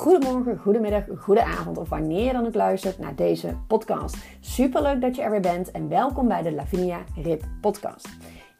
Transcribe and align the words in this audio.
Goedemorgen, 0.00 0.58
goedemiddag, 0.58 1.04
goedenavond 1.16 1.78
of 1.78 1.88
wanneer 1.88 2.24
je 2.24 2.32
dan 2.32 2.46
ook 2.46 2.54
luistert 2.54 2.98
naar 2.98 3.14
deze 3.14 3.56
podcast. 3.66 4.16
Superleuk 4.40 5.00
dat 5.00 5.16
je 5.16 5.22
er 5.22 5.30
weer 5.30 5.40
bent 5.40 5.70
en 5.70 5.88
welkom 5.88 6.28
bij 6.28 6.42
de 6.42 6.52
Lavinia 6.52 7.04
Rip 7.22 7.44
podcast. 7.60 8.08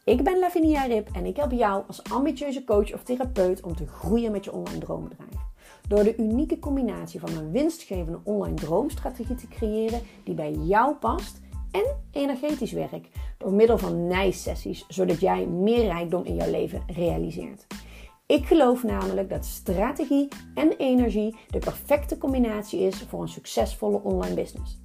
Ik 0.04 0.24
ben 0.24 0.38
Lavinia 0.38 0.84
Rip 0.84 1.08
en 1.12 1.26
ik 1.26 1.36
help 1.36 1.53
jou 1.53 1.82
als 1.86 2.03
ambitieuze 2.12 2.64
coach 2.64 2.95
of 2.95 3.03
therapeut 3.03 3.62
om 3.62 3.76
te 3.76 3.86
groeien 3.86 4.32
met 4.32 4.45
je 4.45 4.53
online 4.53 4.79
droombedrijf. 4.79 5.34
Door 5.89 6.04
de 6.04 6.16
unieke 6.16 6.58
combinatie 6.58 7.21
van 7.21 7.36
een 7.36 7.50
winstgevende 7.50 8.20
online 8.25 8.54
droomstrategie 8.54 9.36
te 9.36 9.48
creëren 9.48 10.00
die 10.25 10.34
bij 10.34 10.52
jou 10.52 10.95
past 10.95 11.41
en 11.70 11.96
energetisch 12.12 12.72
werk 12.72 13.09
door 13.38 13.52
middel 13.52 13.79
van 13.79 14.07
nijsessies, 14.07 14.84
zodat 14.88 15.20
jij 15.20 15.46
meer 15.46 15.84
rijkdom 15.84 16.25
in 16.25 16.34
jouw 16.34 16.50
leven 16.50 16.82
realiseert. 16.86 17.66
Ik 18.30 18.46
geloof 18.46 18.82
namelijk 18.82 19.29
dat 19.30 19.44
strategie 19.44 20.29
en 20.54 20.72
energie 20.76 21.36
de 21.48 21.58
perfecte 21.58 22.18
combinatie 22.18 22.80
is 22.80 23.02
voor 23.02 23.22
een 23.22 23.29
succesvolle 23.29 24.02
online 24.02 24.34
business. 24.34 24.79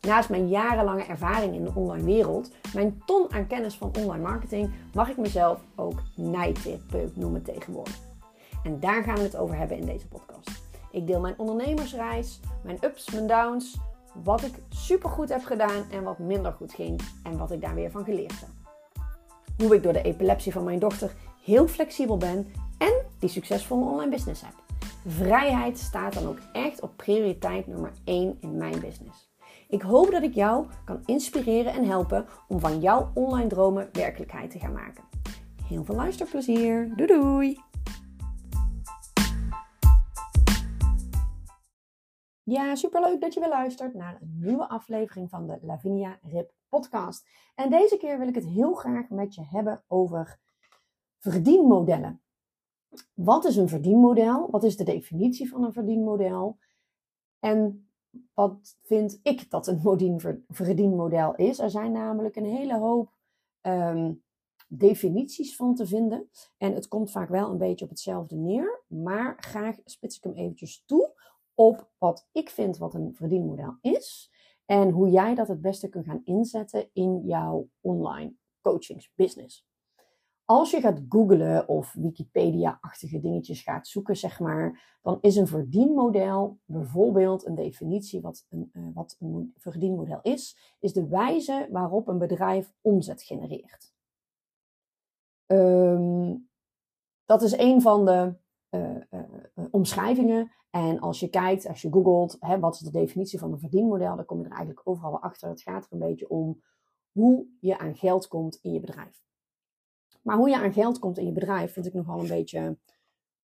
Naast 0.00 0.28
mijn 0.28 0.48
jarenlange 0.48 1.04
ervaring 1.04 1.54
in 1.54 1.64
de 1.64 1.70
online 1.74 2.04
wereld, 2.04 2.50
mijn 2.74 3.02
ton 3.06 3.32
aan 3.32 3.46
kennis 3.46 3.76
van 3.76 3.92
online 3.98 4.22
marketing, 4.22 4.70
mag 4.94 5.08
ik 5.08 5.16
mezelf 5.16 5.60
ook 5.76 6.02
nijtherapeut 6.16 7.16
noemen 7.16 7.42
tegenwoordig. 7.42 7.98
En 8.64 8.80
daar 8.80 9.02
gaan 9.02 9.16
we 9.16 9.22
het 9.22 9.36
over 9.36 9.56
hebben 9.56 9.76
in 9.76 9.86
deze 9.86 10.08
podcast. 10.08 10.50
Ik 10.90 11.06
deel 11.06 11.20
mijn 11.20 11.38
ondernemersreis, 11.38 12.40
mijn 12.62 12.78
ups, 12.84 13.10
mijn 13.10 13.26
downs, 13.26 13.78
wat 14.22 14.42
ik 14.42 14.54
supergoed 14.68 15.28
heb 15.28 15.44
gedaan 15.44 15.90
en 15.90 16.02
wat 16.02 16.18
minder 16.18 16.52
goed 16.52 16.72
ging 16.72 17.00
en 17.22 17.38
wat 17.38 17.50
ik 17.50 17.60
daar 17.60 17.74
weer 17.74 17.90
van 17.90 18.04
geleerd 18.04 18.40
heb. 18.40 18.48
Hoe 19.58 19.74
ik 19.74 19.82
door 19.82 19.92
de 19.92 20.02
epilepsie 20.02 20.52
van 20.52 20.64
mijn 20.64 20.78
dochter 20.78 21.12
heel 21.44 21.68
flexibel 21.68 22.16
ben 22.16 22.46
en 22.80 22.92
die 23.18 23.28
succesvolle 23.28 23.90
online 23.90 24.10
business 24.10 24.42
heb. 24.42 24.54
Vrijheid 25.06 25.78
staat 25.78 26.14
dan 26.14 26.26
ook 26.26 26.38
echt 26.52 26.80
op 26.80 26.96
prioriteit 26.96 27.66
nummer 27.66 27.92
1 28.04 28.36
in 28.40 28.56
mijn 28.56 28.80
business. 28.80 29.30
Ik 29.68 29.82
hoop 29.82 30.10
dat 30.10 30.22
ik 30.22 30.34
jou 30.34 30.66
kan 30.84 31.02
inspireren 31.04 31.72
en 31.72 31.84
helpen 31.84 32.26
om 32.48 32.60
van 32.60 32.80
jouw 32.80 33.10
online 33.14 33.48
dromen 33.48 33.88
werkelijkheid 33.92 34.50
te 34.50 34.58
gaan 34.58 34.72
maken. 34.72 35.04
Heel 35.64 35.84
veel 35.84 35.94
luisterplezier. 35.94 36.92
Doei 36.96 37.06
doei! 37.06 37.60
Ja, 42.42 42.74
superleuk 42.74 43.20
dat 43.20 43.34
je 43.34 43.40
weer 43.40 43.48
luistert 43.48 43.94
naar 43.94 44.18
een 44.20 44.38
nieuwe 44.40 44.68
aflevering 44.68 45.30
van 45.30 45.46
de 45.46 45.58
Lavinia 45.62 46.18
Rip 46.22 46.52
podcast. 46.68 47.28
En 47.54 47.70
deze 47.70 47.96
keer 47.96 48.18
wil 48.18 48.28
ik 48.28 48.34
het 48.34 48.46
heel 48.46 48.74
graag 48.74 49.08
met 49.08 49.34
je 49.34 49.44
hebben 49.44 49.84
over 49.86 50.38
verdienmodellen. 51.18 52.22
Wat 53.14 53.44
is 53.44 53.56
een 53.56 53.68
verdienmodel? 53.68 54.50
Wat 54.50 54.64
is 54.64 54.76
de 54.76 54.84
definitie 54.84 55.48
van 55.48 55.64
een 55.64 55.72
verdienmodel? 55.72 56.58
En 57.38 57.90
wat 58.34 58.78
vind 58.82 59.20
ik 59.22 59.50
dat 59.50 59.66
een 59.66 60.42
verdienmodel 60.48 61.34
is? 61.34 61.58
Er 61.58 61.70
zijn 61.70 61.92
namelijk 61.92 62.36
een 62.36 62.44
hele 62.44 62.78
hoop 62.78 63.12
ehm, 63.60 64.12
definities 64.68 65.56
van 65.56 65.74
te 65.74 65.86
vinden. 65.86 66.30
En 66.56 66.74
het 66.74 66.88
komt 66.88 67.10
vaak 67.10 67.28
wel 67.28 67.50
een 67.50 67.58
beetje 67.58 67.84
op 67.84 67.90
hetzelfde 67.90 68.36
neer. 68.36 68.82
Maar 68.86 69.36
graag 69.40 69.76
spits 69.84 70.16
ik 70.16 70.22
hem 70.22 70.34
eventjes 70.34 70.82
toe 70.86 71.12
op 71.54 71.90
wat 71.98 72.28
ik 72.32 72.50
vind 72.50 72.78
wat 72.78 72.94
een 72.94 73.14
verdienmodel 73.14 73.76
is. 73.80 74.30
En 74.64 74.90
hoe 74.90 75.10
jij 75.10 75.34
dat 75.34 75.48
het 75.48 75.60
beste 75.60 75.88
kunt 75.88 76.06
gaan 76.06 76.22
inzetten 76.24 76.90
in 76.92 77.22
jouw 77.26 77.68
online 77.80 78.34
coachingsbusiness. 78.60 79.68
Als 80.50 80.70
je 80.70 80.80
gaat 80.80 81.00
googlen 81.08 81.68
of 81.68 81.92
Wikipedia-achtige 81.92 83.20
dingetjes 83.20 83.62
gaat 83.62 83.88
zoeken, 83.88 84.16
zeg 84.16 84.40
maar, 84.40 84.98
dan 85.02 85.18
is 85.20 85.36
een 85.36 85.46
verdienmodel 85.46 86.58
bijvoorbeeld 86.64 87.46
een 87.46 87.54
definitie 87.54 88.20
wat 88.20 88.46
een, 88.48 88.70
uh, 88.72 88.84
wat 88.94 89.16
een 89.20 89.52
verdienmodel 89.56 90.18
is, 90.22 90.76
is 90.80 90.92
de 90.92 91.08
wijze 91.08 91.68
waarop 91.70 92.08
een 92.08 92.18
bedrijf 92.18 92.72
omzet 92.80 93.22
genereert. 93.22 93.94
Um, 95.46 96.48
dat 97.24 97.42
is 97.42 97.58
een 97.58 97.80
van 97.80 98.04
de 98.04 98.34
uh, 98.70 98.96
uh, 99.10 99.64
omschrijvingen. 99.70 100.52
En 100.70 101.00
als 101.00 101.20
je 101.20 101.28
kijkt, 101.28 101.68
als 101.68 101.82
je 101.82 101.92
googelt, 101.92 102.36
hè, 102.40 102.58
wat 102.58 102.74
is 102.74 102.80
de 102.80 102.90
definitie 102.90 103.38
van 103.38 103.52
een 103.52 103.60
verdienmodel, 103.60 104.16
dan 104.16 104.24
kom 104.24 104.38
je 104.38 104.44
er 104.44 104.50
eigenlijk 104.50 104.88
overal 104.88 105.20
achter. 105.20 105.48
Het 105.48 105.62
gaat 105.62 105.84
er 105.84 105.92
een 105.92 106.08
beetje 106.08 106.28
om 106.28 106.62
hoe 107.12 107.46
je 107.60 107.78
aan 107.78 107.96
geld 107.96 108.28
komt 108.28 108.58
in 108.62 108.72
je 108.72 108.80
bedrijf. 108.80 109.29
Maar 110.22 110.36
hoe 110.36 110.48
je 110.48 110.56
aan 110.56 110.72
geld 110.72 110.98
komt 110.98 111.18
in 111.18 111.26
je 111.26 111.32
bedrijf 111.32 111.72
vind 111.72 111.86
ik 111.86 111.94
nogal 111.94 112.20
een 112.20 112.28
beetje 112.28 112.78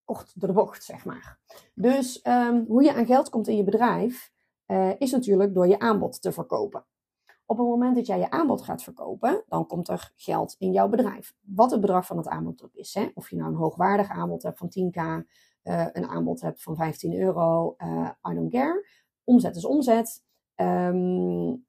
kort 0.04 0.40
door 0.40 0.48
de 0.48 0.54
bocht, 0.54 0.84
zeg 0.84 1.04
maar. 1.04 1.38
Dus 1.74 2.26
um, 2.26 2.64
hoe 2.68 2.82
je 2.82 2.94
aan 2.94 3.06
geld 3.06 3.28
komt 3.28 3.48
in 3.48 3.56
je 3.56 3.64
bedrijf 3.64 4.32
uh, 4.66 4.90
is 4.98 5.10
natuurlijk 5.10 5.54
door 5.54 5.68
je 5.68 5.78
aanbod 5.78 6.22
te 6.22 6.32
verkopen. 6.32 6.86
Op 7.46 7.58
het 7.58 7.66
moment 7.66 7.96
dat 7.96 8.06
jij 8.06 8.18
je 8.18 8.30
aanbod 8.30 8.62
gaat 8.62 8.82
verkopen, 8.82 9.44
dan 9.48 9.66
komt 9.66 9.88
er 9.88 10.12
geld 10.14 10.54
in 10.58 10.72
jouw 10.72 10.88
bedrijf. 10.88 11.34
Wat 11.40 11.70
het 11.70 11.80
bedrag 11.80 12.06
van 12.06 12.16
het 12.16 12.28
aanbod 12.28 12.62
ook 12.64 12.74
is. 12.74 12.94
Hè? 12.94 13.08
Of 13.14 13.30
je 13.30 13.36
nou 13.36 13.50
een 13.50 13.56
hoogwaardig 13.56 14.08
aanbod 14.08 14.42
hebt 14.42 14.58
van 14.58 14.68
10k, 14.68 14.96
uh, 15.62 15.86
een 15.92 16.06
aanbod 16.06 16.40
hebt 16.40 16.62
van 16.62 16.76
15 16.76 17.14
euro, 17.18 17.74
uh, 17.78 18.10
I 18.30 18.34
don't 18.34 18.50
care. 18.50 18.88
Omzet 19.24 19.56
is 19.56 19.64
omzet. 19.64 20.24
Um, 20.56 21.66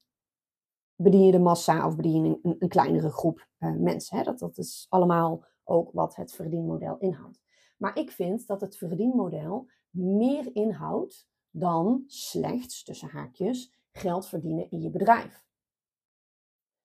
bedien 0.98 1.26
je 1.26 1.32
de 1.32 1.40
massa 1.40 1.88
of 1.88 1.96
bedien 1.96 2.26
je 2.26 2.40
een, 2.42 2.56
een 2.60 2.70
kleinere 2.70 3.10
groep 3.10 3.48
uh, 3.60 3.76
mensen. 3.76 4.18
Hè? 4.18 4.24
Dat, 4.24 4.40
dat 4.40 4.58
is 4.58 4.86
allemaal 4.90 5.44
ook 5.64 5.92
wat 5.92 6.16
het 6.16 6.32
verdienmodel 6.32 6.98
inhoudt. 6.98 7.42
Maar 7.78 7.98
ik 7.98 8.12
vind 8.12 8.48
dat 8.48 8.62
het 8.62 8.78
verdienmodel 8.78 9.70
meer 9.90 10.56
inhoudt 10.56 11.28
dan 11.50 12.04
slechts, 12.08 12.84
tussen 12.84 13.10
haakjes, 13.10 13.74
geld 13.92 14.28
verdienen 14.28 14.72
in 14.72 14.82
je 14.82 14.90
bedrijf. 14.90 15.46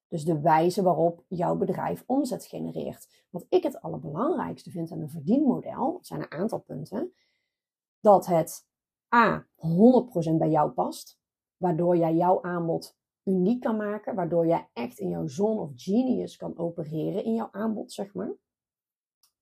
Dus 0.09 0.25
de 0.25 0.41
wijze 0.41 0.83
waarop 0.83 1.25
jouw 1.29 1.57
bedrijf 1.57 2.05
omzet 2.07 2.45
genereert. 2.45 3.27
Wat 3.31 3.47
ik 3.49 3.63
het 3.63 3.81
allerbelangrijkste 3.81 4.71
vind 4.71 4.91
aan 4.93 5.01
een 5.01 5.11
verdienmodel, 5.11 5.99
zijn 6.03 6.21
een 6.21 6.31
aantal 6.31 6.59
punten. 6.59 7.13
Dat 8.01 8.27
het 8.27 8.67
A, 9.15 9.47
100% 9.57 10.37
bij 10.39 10.51
jou 10.51 10.71
past, 10.71 11.19
waardoor 11.57 11.97
jij 11.97 12.15
jouw 12.15 12.43
aanbod 12.43 12.97
uniek 13.25 13.61
kan 13.61 13.77
maken, 13.77 14.15
waardoor 14.15 14.47
jij 14.47 14.69
echt 14.73 14.99
in 14.99 15.09
jouw 15.09 15.27
zone 15.27 15.61
of 15.61 15.71
genius 15.75 16.37
kan 16.37 16.59
opereren 16.59 17.25
in 17.25 17.35
jouw 17.35 17.49
aanbod, 17.51 17.93
zeg 17.93 18.15
maar. 18.15 18.33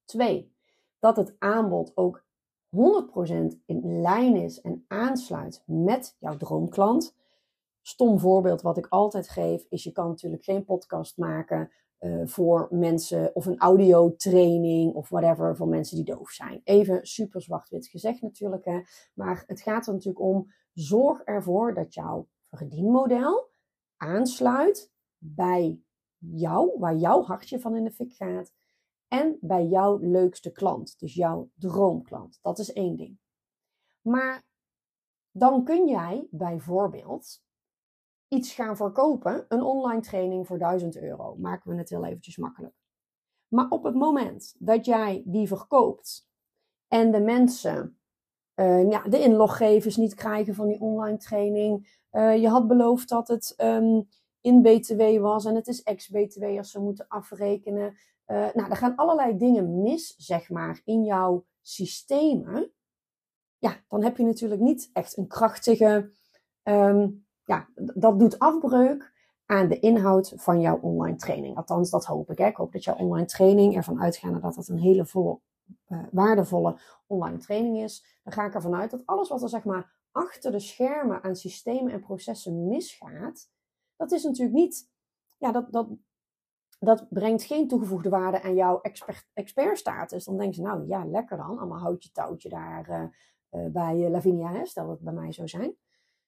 Twee, 0.05 0.55
dat 0.99 1.15
het 1.15 1.35
aanbod 1.39 1.91
ook 1.97 2.25
100% 2.75 2.79
in 3.65 4.01
lijn 4.01 4.35
is 4.35 4.61
en 4.61 4.85
aansluit 4.87 5.63
met 5.65 6.15
jouw 6.19 6.37
droomklant. 6.37 7.15
Stom 7.81 8.19
voorbeeld 8.19 8.61
wat 8.61 8.77
ik 8.77 8.87
altijd 8.87 9.29
geef 9.29 9.65
is: 9.69 9.83
je 9.83 9.91
kan 9.91 10.07
natuurlijk 10.07 10.43
geen 10.43 10.65
podcast 10.65 11.17
maken 11.17 11.71
uh, 11.99 12.27
voor 12.27 12.67
mensen 12.69 13.35
of 13.35 13.45
een 13.45 13.59
audiotraining 13.59 14.93
of 14.93 15.09
whatever 15.09 15.55
voor 15.55 15.67
mensen 15.67 15.95
die 15.95 16.15
doof 16.15 16.29
zijn. 16.29 16.61
Even 16.63 17.05
super 17.05 17.41
zwart-wit 17.41 17.87
gezegd 17.87 18.21
natuurlijk, 18.21 18.65
hè. 18.65 18.81
maar 19.13 19.43
het 19.47 19.61
gaat 19.61 19.87
er 19.87 19.93
natuurlijk 19.93 20.25
om: 20.25 20.51
zorg 20.73 21.21
ervoor 21.21 21.73
dat 21.73 21.93
jouw 21.93 22.27
verdienmodel 22.49 23.50
aansluit 24.01 24.91
bij 25.17 25.79
jou, 26.17 26.79
waar 26.79 26.95
jouw 26.95 27.23
hartje 27.23 27.59
van 27.59 27.75
in 27.75 27.83
de 27.83 27.91
fik 27.91 28.13
gaat. 28.13 28.53
En 29.07 29.37
bij 29.41 29.65
jouw 29.65 29.97
leukste 29.97 30.51
klant, 30.51 30.99
dus 30.99 31.13
jouw 31.13 31.49
droomklant. 31.53 32.39
Dat 32.41 32.59
is 32.59 32.73
één 32.73 32.95
ding. 32.95 33.19
Maar 34.01 34.43
dan 35.31 35.63
kun 35.63 35.87
jij 35.87 36.27
bijvoorbeeld 36.31 37.43
iets 38.27 38.53
gaan 38.53 38.75
verkopen, 38.75 39.45
een 39.47 39.61
online 39.61 40.01
training 40.01 40.47
voor 40.47 40.57
1000 40.57 40.97
euro. 40.97 41.35
Maken 41.35 41.71
we 41.71 41.77
het 41.77 41.89
heel 41.89 42.05
eventjes 42.05 42.37
makkelijk. 42.37 42.75
Maar 43.47 43.69
op 43.69 43.83
het 43.83 43.95
moment 43.95 44.55
dat 44.59 44.85
jij 44.85 45.23
die 45.25 45.47
verkoopt 45.47 46.29
en 46.87 47.11
de 47.11 47.21
mensen 47.21 48.00
ja, 48.63 49.03
de 49.03 49.19
inloggevers 49.19 49.95
niet 49.97 50.13
krijgen 50.13 50.55
van 50.55 50.67
die 50.67 50.79
online 50.79 51.17
training. 51.17 51.99
Uh, 52.11 52.35
je 52.37 52.47
had 52.47 52.67
beloofd 52.67 53.09
dat 53.09 53.27
het 53.27 53.53
um, 53.57 54.07
in 54.41 54.61
BTW 54.61 55.19
was 55.19 55.45
en 55.45 55.55
het 55.55 55.67
is 55.67 55.83
ex-BTW 55.83 56.43
als 56.57 56.71
ze 56.71 56.79
moeten 56.79 57.07
afrekenen. 57.07 57.97
Uh, 58.27 58.53
nou, 58.53 58.69
er 58.69 58.75
gaan 58.75 58.95
allerlei 58.95 59.37
dingen 59.37 59.81
mis, 59.81 60.15
zeg 60.17 60.49
maar, 60.49 60.81
in 60.85 61.03
jouw 61.03 61.45
systemen. 61.61 62.71
Ja, 63.57 63.83
dan 63.89 64.03
heb 64.03 64.17
je 64.17 64.23
natuurlijk 64.23 64.61
niet 64.61 64.89
echt 64.93 65.17
een 65.17 65.27
krachtige. 65.27 66.11
Um, 66.63 67.25
ja, 67.43 67.67
dat 67.75 68.19
doet 68.19 68.39
afbreuk 68.39 69.11
aan 69.45 69.67
de 69.67 69.79
inhoud 69.79 70.33
van 70.35 70.61
jouw 70.61 70.79
online 70.81 71.17
training. 71.17 71.57
Althans, 71.57 71.89
dat 71.89 72.05
hoop 72.05 72.31
ik. 72.31 72.37
Hè. 72.37 72.45
Ik 72.45 72.55
hoop 72.55 72.71
dat 72.71 72.83
jouw 72.83 72.95
online 72.95 73.25
training 73.25 73.75
ervan 73.75 74.01
uitgaat 74.01 74.41
dat 74.41 74.55
het 74.55 74.67
een 74.67 74.79
hele 74.79 75.05
volle 75.05 75.39
uh, 75.87 76.03
waardevolle 76.11 76.79
online 77.07 77.37
training 77.37 77.77
is, 77.77 78.19
dan 78.23 78.33
ga 78.33 78.45
ik 78.45 78.53
ervan 78.53 78.75
uit 78.75 78.91
dat 78.91 79.05
alles 79.05 79.29
wat 79.29 79.41
er 79.41 79.49
zeg 79.49 79.63
maar 79.63 79.99
achter 80.11 80.51
de 80.51 80.59
schermen 80.59 81.23
aan 81.23 81.35
systemen 81.35 81.91
en 81.91 81.99
processen 81.99 82.67
misgaat, 82.67 83.49
dat 83.95 84.11
is 84.11 84.23
natuurlijk 84.23 84.55
niet, 84.55 84.89
ja, 85.37 85.51
dat, 85.51 85.71
dat, 85.71 85.87
dat 86.79 87.09
brengt 87.09 87.43
geen 87.43 87.67
toegevoegde 87.67 88.09
waarde 88.09 88.41
aan 88.41 88.55
jouw 88.55 88.81
expert, 88.81 89.27
expertstatus. 89.33 90.25
Dan 90.25 90.37
denk 90.37 90.53
je, 90.53 90.61
nou 90.61 90.87
ja, 90.87 91.05
lekker 91.05 91.37
dan, 91.37 91.57
allemaal 91.57 91.79
houtje 91.79 92.11
touwtje 92.11 92.49
daar 92.49 93.15
bij 93.49 94.09
Lavinia, 94.09 94.51
hè, 94.51 94.65
stel 94.65 94.85
dat 94.85 94.95
het 94.95 95.03
bij 95.03 95.13
mij 95.13 95.31
zou 95.31 95.47
zijn. 95.47 95.75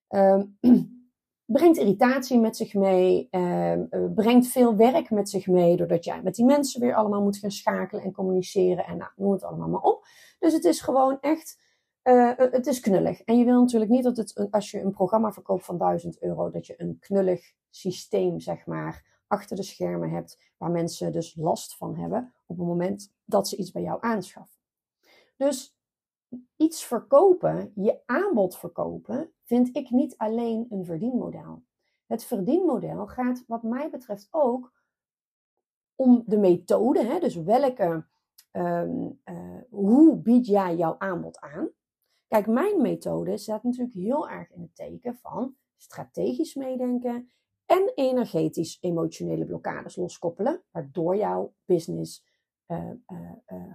Ehm, 0.08 0.46
brengt 1.46 1.78
irritatie 1.78 2.40
met 2.40 2.58
zich 2.58 2.74
mee, 2.74 3.28
ehm, 3.32 3.86
brengt 4.16 4.48
veel 4.48 4.76
werk 4.76 5.10
met 5.10 5.30
zich 5.30 5.48
mee, 5.48 5.76
doordat 5.76 6.06
jij 6.06 6.22
met 6.24 6.36
die 6.36 6.46
mensen 6.46 6.82
weer 6.82 6.96
allemaal 6.96 7.22
moet 7.22 7.38
gaan 7.38 7.52
schakelen 7.52 8.04
en 8.04 8.12
communiceren 8.12 8.86
en 8.86 8.98
nou, 8.98 9.12
noem 9.16 9.32
het 9.32 9.44
allemaal 9.44 9.70
maar 9.70 9.82
op. 9.82 10.06
Dus 10.40 10.54
het 10.54 10.64
is 10.66 10.82
gewoon 10.82 11.18
echt, 11.22 11.62
het 12.02 12.68
is 12.68 12.80
knullig. 12.80 13.22
En 13.22 13.38
je 13.38 13.46
wil 13.46 13.60
natuurlijk 13.60 13.92
niet 13.92 14.04
dat 14.04 14.18
het, 14.18 14.48
als 14.52 14.72
je 14.72 14.82
een 14.82 14.92
programma 14.92 15.32
verkoopt 15.32 15.66
van 15.66 15.78
1000 15.78 16.22
euro, 16.22 16.50
dat 16.50 16.68
je 16.68 16.74
een 16.78 16.98
knullig 17.00 17.54
systeem, 17.70 18.40
zeg 18.40 18.66
maar, 18.66 19.22
achter 19.28 19.56
de 19.56 19.64
schermen 19.64 20.10
hebt, 20.10 20.54
waar 20.58 20.72
mensen 20.72 21.12
dus 21.12 21.36
last 21.36 21.78
van 21.78 21.96
hebben 21.96 22.34
op 22.46 22.58
het 22.58 22.68
moment 22.68 23.14
dat 23.26 23.48
ze 23.48 23.56
iets 23.56 23.72
bij 23.72 23.82
jou 23.82 23.98
aanschaffen. 24.02 24.60
Dus 25.38 25.76
iets 26.56 26.86
verkopen, 26.86 27.72
je 27.76 28.02
aanbod 28.06 28.58
verkopen, 28.58 29.32
vind 29.44 29.76
ik 29.76 29.90
niet 29.90 30.18
alleen 30.18 30.66
een 30.70 30.86
verdienmodel. 30.86 31.64
Het 32.06 32.24
verdienmodel 32.24 33.08
gaat, 33.08 33.44
wat 33.48 33.64
mij 33.64 33.90
betreft, 33.90 34.28
ook 34.32 34.74
om 35.96 36.24
de 36.26 36.38
methode, 36.38 37.04
hè, 37.04 37.20
dus 37.20 37.36
welke, 37.36 38.06
um, 38.52 39.22
uh, 39.26 39.62
hoe 39.70 40.18
bied 40.18 40.46
jij 40.46 40.76
jouw 40.76 40.96
aanbod 40.98 41.40
aan? 41.40 41.70
Kijk, 42.28 42.48
mijn 42.48 42.82
methode 42.82 43.38
staat 43.38 43.64
natuurlijk 43.64 43.94
heel 43.94 44.30
erg 44.30 44.52
in 44.52 44.62
het 44.62 44.76
teken 44.76 45.16
van 45.16 45.56
strategisch 45.78 46.56
meedenken 46.56 47.30
en 47.66 47.92
energetisch 47.96 48.78
emotionele 48.82 49.46
blokkades 49.46 49.96
loskoppelen, 49.96 50.64
waardoor 50.72 51.16
jouw 51.16 51.54
business 51.66 52.26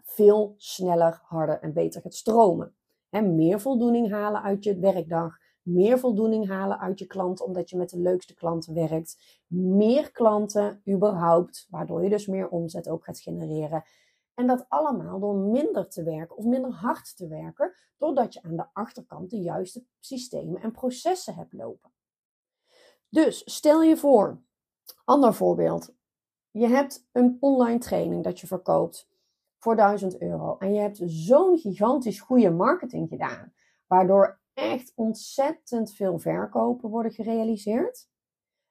veel 0.02 0.54
sneller, 0.56 1.20
harder 1.24 1.60
en 1.60 1.72
beter 1.72 2.00
gaat 2.00 2.14
stromen. 2.14 2.76
En 3.10 3.34
meer 3.34 3.60
voldoening 3.60 4.10
halen 4.10 4.42
uit 4.42 4.64
je 4.64 4.78
werkdag, 4.78 5.36
meer 5.62 5.98
voldoening 5.98 6.48
halen 6.48 6.78
uit 6.78 6.98
je 6.98 7.06
klanten, 7.06 7.44
omdat 7.44 7.70
je 7.70 7.76
met 7.76 7.90
de 7.90 7.98
leukste 7.98 8.34
klanten 8.34 8.74
werkt, 8.74 9.42
meer 9.46 10.10
klanten 10.10 10.82
überhaupt, 10.88 11.66
waardoor 11.70 12.02
je 12.02 12.08
dus 12.08 12.26
meer 12.26 12.48
omzet 12.48 12.88
ook 12.88 13.04
gaat 13.04 13.20
genereren. 13.20 13.84
En 14.34 14.46
dat 14.46 14.66
allemaal 14.68 15.20
door 15.20 15.36
minder 15.36 15.88
te 15.88 16.02
werken 16.02 16.36
of 16.36 16.44
minder 16.44 16.70
hard 16.70 17.16
te 17.16 17.28
werken, 17.28 17.74
doordat 17.96 18.34
je 18.34 18.42
aan 18.42 18.56
de 18.56 18.66
achterkant 18.72 19.30
de 19.30 19.40
juiste 19.40 19.84
systemen 20.00 20.60
en 20.60 20.72
processen 20.72 21.34
hebt 21.34 21.52
lopen. 21.52 21.90
Dus 23.08 23.54
stel 23.54 23.82
je 23.82 23.96
voor, 23.96 24.42
ander 25.04 25.34
voorbeeld. 25.34 25.96
Je 26.58 26.66
hebt 26.66 27.08
een 27.12 27.36
online 27.40 27.78
training 27.78 28.24
dat 28.24 28.40
je 28.40 28.46
verkoopt 28.46 29.08
voor 29.58 29.76
1000 29.76 30.20
euro. 30.20 30.56
En 30.58 30.74
je 30.74 30.80
hebt 30.80 31.00
zo'n 31.04 31.58
gigantisch 31.58 32.20
goede 32.20 32.50
marketing 32.50 33.08
gedaan. 33.08 33.52
Waardoor 33.86 34.40
echt 34.54 34.92
ontzettend 34.94 35.94
veel 35.94 36.18
verkopen 36.18 36.90
worden 36.90 37.12
gerealiseerd. 37.12 38.08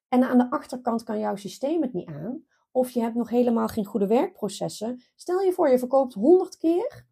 En 0.08 0.24
aan 0.24 0.38
de 0.38 0.50
achterkant 0.50 1.04
kan 1.04 1.20
jouw 1.20 1.36
systeem 1.36 1.82
het 1.82 1.94
niet 1.94 2.08
aan. 2.08 2.46
Of 2.72 2.90
je 2.90 3.02
hebt 3.02 3.16
nog 3.16 3.30
helemaal 3.30 3.68
geen 3.68 3.86
goede 3.86 4.08
werkprocessen. 4.08 5.02
Stel 5.16 5.42
je 5.42 5.52
voor, 5.52 5.70
je 5.70 5.80
verkoopt 5.80 6.14
100 6.14 6.58
keer 6.58 7.06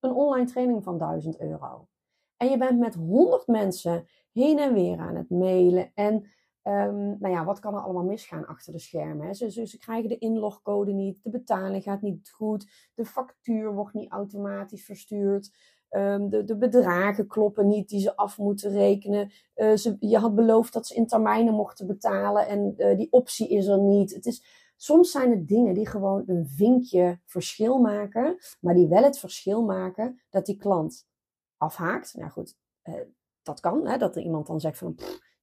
een 0.00 0.12
online 0.12 0.46
training 0.46 0.84
van 0.84 0.98
1000 0.98 1.40
euro. 1.40 1.88
En 2.36 2.50
je 2.50 2.56
bent 2.56 2.78
met 2.78 2.94
100 2.94 3.46
mensen 3.46 4.06
heen 4.32 4.58
en 4.58 4.74
weer 4.74 4.98
aan 4.98 5.16
het 5.16 5.30
mailen. 5.30 5.90
En 5.94 6.30
Um, 6.62 7.16
nou 7.20 7.34
ja, 7.34 7.44
wat 7.44 7.58
kan 7.58 7.74
er 7.74 7.80
allemaal 7.80 8.04
misgaan 8.04 8.46
achter 8.46 8.72
de 8.72 8.78
schermen? 8.78 9.26
Hè? 9.26 9.34
Ze, 9.34 9.66
ze, 9.66 9.78
krijgen 9.78 10.08
de 10.08 10.18
inlogcode 10.18 10.92
niet, 10.92 11.22
de 11.22 11.30
betaling 11.30 11.82
gaat 11.82 12.02
niet 12.02 12.30
goed, 12.30 12.90
de 12.94 13.04
factuur 13.04 13.74
wordt 13.74 13.94
niet 13.94 14.10
automatisch 14.10 14.84
verstuurd, 14.84 15.50
um, 15.90 16.28
de, 16.28 16.44
de, 16.44 16.56
bedragen 16.56 17.26
kloppen 17.26 17.66
niet 17.66 17.88
die 17.88 18.00
ze 18.00 18.16
af 18.16 18.38
moeten 18.38 18.70
rekenen. 18.70 19.30
Ze, 19.54 19.96
je 20.00 20.18
had 20.18 20.34
beloofd 20.34 20.72
dat 20.72 20.86
ze 20.86 20.94
in 20.94 21.06
termijnen 21.06 21.54
mochten 21.54 21.86
betalen 21.86 22.46
en 22.46 22.74
uh, 22.76 22.96
die 22.96 23.12
optie 23.12 23.48
is 23.48 23.66
er 23.66 23.80
niet. 23.80 24.14
Het 24.14 24.26
is, 24.26 24.44
soms 24.76 25.10
zijn 25.10 25.30
het 25.30 25.48
dingen 25.48 25.74
die 25.74 25.88
gewoon 25.88 26.22
een 26.26 26.46
vinkje 26.48 27.20
verschil 27.26 27.78
maken, 27.78 28.38
maar 28.60 28.74
die 28.74 28.88
wel 28.88 29.02
het 29.02 29.18
verschil 29.18 29.64
maken 29.64 30.20
dat 30.30 30.46
die 30.46 30.56
klant 30.56 31.08
afhaakt. 31.56 32.14
Nou 32.14 32.30
goed, 32.30 32.56
uh, 32.84 32.94
dat 33.42 33.60
kan, 33.60 33.86
hè, 33.86 33.98
dat 33.98 34.16
er 34.16 34.22
iemand 34.22 34.46
dan 34.46 34.60
zegt 34.60 34.78
van... 34.78 34.98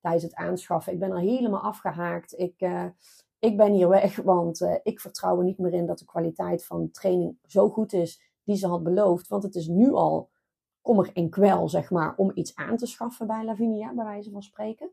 tijdens 0.07 0.31
het 0.31 0.36
aanschaffen. 0.36 0.94
Ik 0.94 1.00
ben 1.00 1.12
er 1.12 1.19
helemaal 1.19 1.62
afgehaakt. 1.62 2.39
Ik, 2.39 2.62
uh, 2.62 2.86
ik 3.39 3.57
ben 3.57 3.71
hier 3.71 3.89
weg, 3.89 4.15
want 4.15 4.62
uh, 4.62 4.75
ik 4.83 5.00
vertrouw 5.00 5.38
er 5.38 5.44
niet 5.44 5.57
meer 5.57 5.74
in 5.74 5.86
dat 5.86 6.00
de 6.00 6.06
kwaliteit 6.06 6.65
van 6.65 6.92
training 6.92 7.38
zo 7.45 7.69
goed 7.69 7.94
is 7.94 8.21
die 8.44 8.56
ze 8.56 8.68
had 8.68 8.83
beloofd. 8.83 9.27
Want 9.27 9.44
het 9.44 9.56
is 9.56 9.68
nu 9.68 9.92
al 9.92 10.30
kommer 10.81 11.12
en 11.13 11.30
kwel, 11.30 11.69
zeg 11.69 11.89
maar, 11.89 12.15
om 12.15 12.31
iets 12.33 12.56
aan 12.56 12.77
te 12.77 12.86
schaffen 12.86 13.27
bij 13.27 13.45
Lavinia, 13.45 13.94
bij 13.94 14.06
wijze 14.06 14.31
van 14.31 14.44
spreken. 14.44 14.92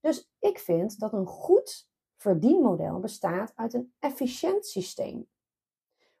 Dus 0.00 0.30
ik 0.38 0.58
vind 0.58 0.98
dat 0.98 1.12
een 1.12 1.26
goed 1.26 1.88
verdienmodel 2.16 3.00
bestaat 3.00 3.52
uit 3.54 3.74
een 3.74 3.92
efficiënt 3.98 4.66
systeem. 4.66 5.28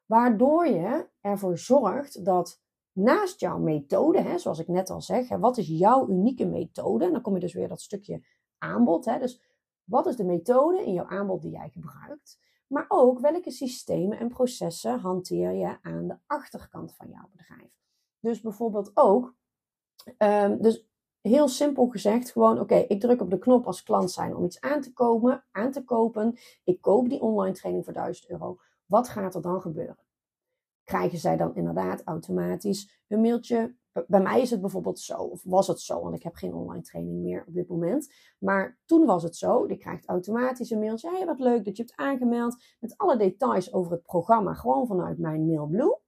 Waardoor 0.06 0.66
je 0.66 1.08
ervoor 1.20 1.58
zorgt 1.58 2.24
dat 2.24 2.60
naast 2.96 3.40
jouw 3.40 3.58
methode, 3.58 4.20
hè, 4.20 4.38
zoals 4.38 4.58
ik 4.58 4.68
net 4.68 4.90
al 4.90 5.00
zeg, 5.00 5.28
hè, 5.28 5.38
wat 5.38 5.56
is 5.56 5.68
jouw 5.68 6.08
unieke 6.08 6.46
methode? 6.46 7.04
En 7.04 7.12
dan 7.12 7.20
kom 7.20 7.34
je 7.34 7.40
dus 7.40 7.52
weer 7.52 7.68
dat 7.68 7.80
stukje 7.80 8.22
aanbod. 8.58 9.04
Hè, 9.04 9.18
dus 9.18 9.42
wat 9.84 10.06
is 10.06 10.16
de 10.16 10.24
methode 10.24 10.84
in 10.84 10.92
jouw 10.92 11.06
aanbod 11.06 11.42
die 11.42 11.50
jij 11.50 11.68
gebruikt? 11.68 12.38
Maar 12.66 12.84
ook 12.88 13.20
welke 13.20 13.50
systemen 13.50 14.18
en 14.18 14.28
processen 14.28 14.98
hanteer 14.98 15.52
je 15.52 15.78
aan 15.82 16.08
de 16.08 16.16
achterkant 16.26 16.94
van 16.94 17.08
jouw 17.08 17.28
bedrijf? 17.30 17.70
Dus 18.20 18.40
bijvoorbeeld 18.40 18.90
ook, 18.94 19.34
um, 20.18 20.62
dus 20.62 20.86
heel 21.20 21.48
simpel 21.48 21.86
gezegd, 21.86 22.30
gewoon 22.30 22.60
oké, 22.60 22.74
ik 22.74 23.00
druk 23.00 23.20
op 23.20 23.30
de 23.30 23.38
knop 23.38 23.66
als 23.66 23.82
klant 23.82 24.10
zijn 24.10 24.36
om 24.36 24.44
iets 24.44 24.60
aan 24.60 24.80
te, 24.80 24.92
komen, 24.92 25.44
aan 25.52 25.70
te 25.70 25.84
kopen. 25.84 26.38
Ik 26.64 26.80
koop 26.80 27.08
die 27.08 27.20
online 27.20 27.54
training 27.54 27.84
voor 27.84 27.94
1000 27.94 28.30
euro. 28.30 28.58
Wat 28.86 29.08
gaat 29.08 29.34
er 29.34 29.42
dan 29.42 29.60
gebeuren? 29.60 30.05
Krijgen 30.86 31.18
zij 31.18 31.36
dan 31.36 31.54
inderdaad 31.54 32.02
automatisch 32.04 33.02
een 33.08 33.20
mailtje. 33.20 33.74
Bij 34.06 34.20
mij 34.20 34.40
is 34.40 34.50
het 34.50 34.60
bijvoorbeeld 34.60 34.98
zo, 34.98 35.16
of 35.16 35.42
was 35.44 35.66
het 35.66 35.80
zo, 35.80 36.00
want 36.00 36.14
ik 36.14 36.22
heb 36.22 36.34
geen 36.34 36.54
online 36.54 36.82
training 36.82 37.22
meer 37.22 37.44
op 37.46 37.54
dit 37.54 37.68
moment. 37.68 38.14
Maar 38.38 38.78
toen 38.84 39.06
was 39.06 39.22
het 39.22 39.36
zo, 39.36 39.68
je 39.68 39.76
krijgt 39.76 40.08
automatisch 40.08 40.70
een 40.70 40.78
mailtje. 40.78 41.10
Hey, 41.10 41.26
wat 41.26 41.38
leuk 41.38 41.64
dat 41.64 41.76
je 41.76 41.82
hebt 41.82 41.96
aangemeld 41.96 42.62
met 42.80 42.96
alle 42.96 43.16
details 43.16 43.72
over 43.72 43.92
het 43.92 44.02
programma, 44.02 44.54
gewoon 44.54 44.86
vanuit 44.86 45.18
mijn 45.18 45.46
Mailblue. 45.46 45.98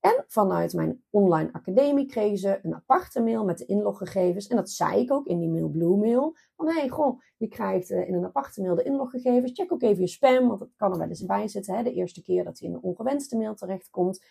En 0.00 0.24
vanuit 0.26 0.72
mijn 0.72 1.02
online 1.10 1.52
academie 1.52 2.06
kregen 2.06 2.38
ze 2.38 2.58
een 2.62 2.74
aparte 2.74 3.22
mail 3.22 3.44
met 3.44 3.58
de 3.58 3.66
inloggegevens. 3.66 4.46
En 4.46 4.56
dat 4.56 4.70
zei 4.70 5.00
ik 5.00 5.12
ook 5.12 5.26
in 5.26 5.38
die 5.38 5.48
Mailblue 5.48 5.96
mail. 5.96 6.36
Van 6.56 6.66
hé, 6.66 6.72
hey, 6.72 6.88
goh, 6.88 7.20
je 7.36 7.48
krijgt 7.48 7.90
uh, 7.90 8.08
in 8.08 8.14
een 8.14 8.24
aparte 8.24 8.62
mail 8.62 8.74
de 8.74 8.82
inloggegevens. 8.82 9.52
Check 9.52 9.72
ook 9.72 9.82
even 9.82 10.00
je 10.00 10.08
spam, 10.08 10.46
want 10.48 10.58
dat 10.58 10.74
kan 10.76 10.92
er 10.92 10.98
wel 10.98 11.08
eens 11.08 11.26
bij 11.26 11.48
zitten. 11.48 11.74
Hè, 11.74 11.82
de 11.82 11.92
eerste 11.92 12.22
keer 12.22 12.44
dat 12.44 12.58
hij 12.58 12.68
in 12.68 12.74
een 12.74 12.82
ongewenste 12.82 13.36
mail 13.36 13.54
terechtkomt. 13.54 14.24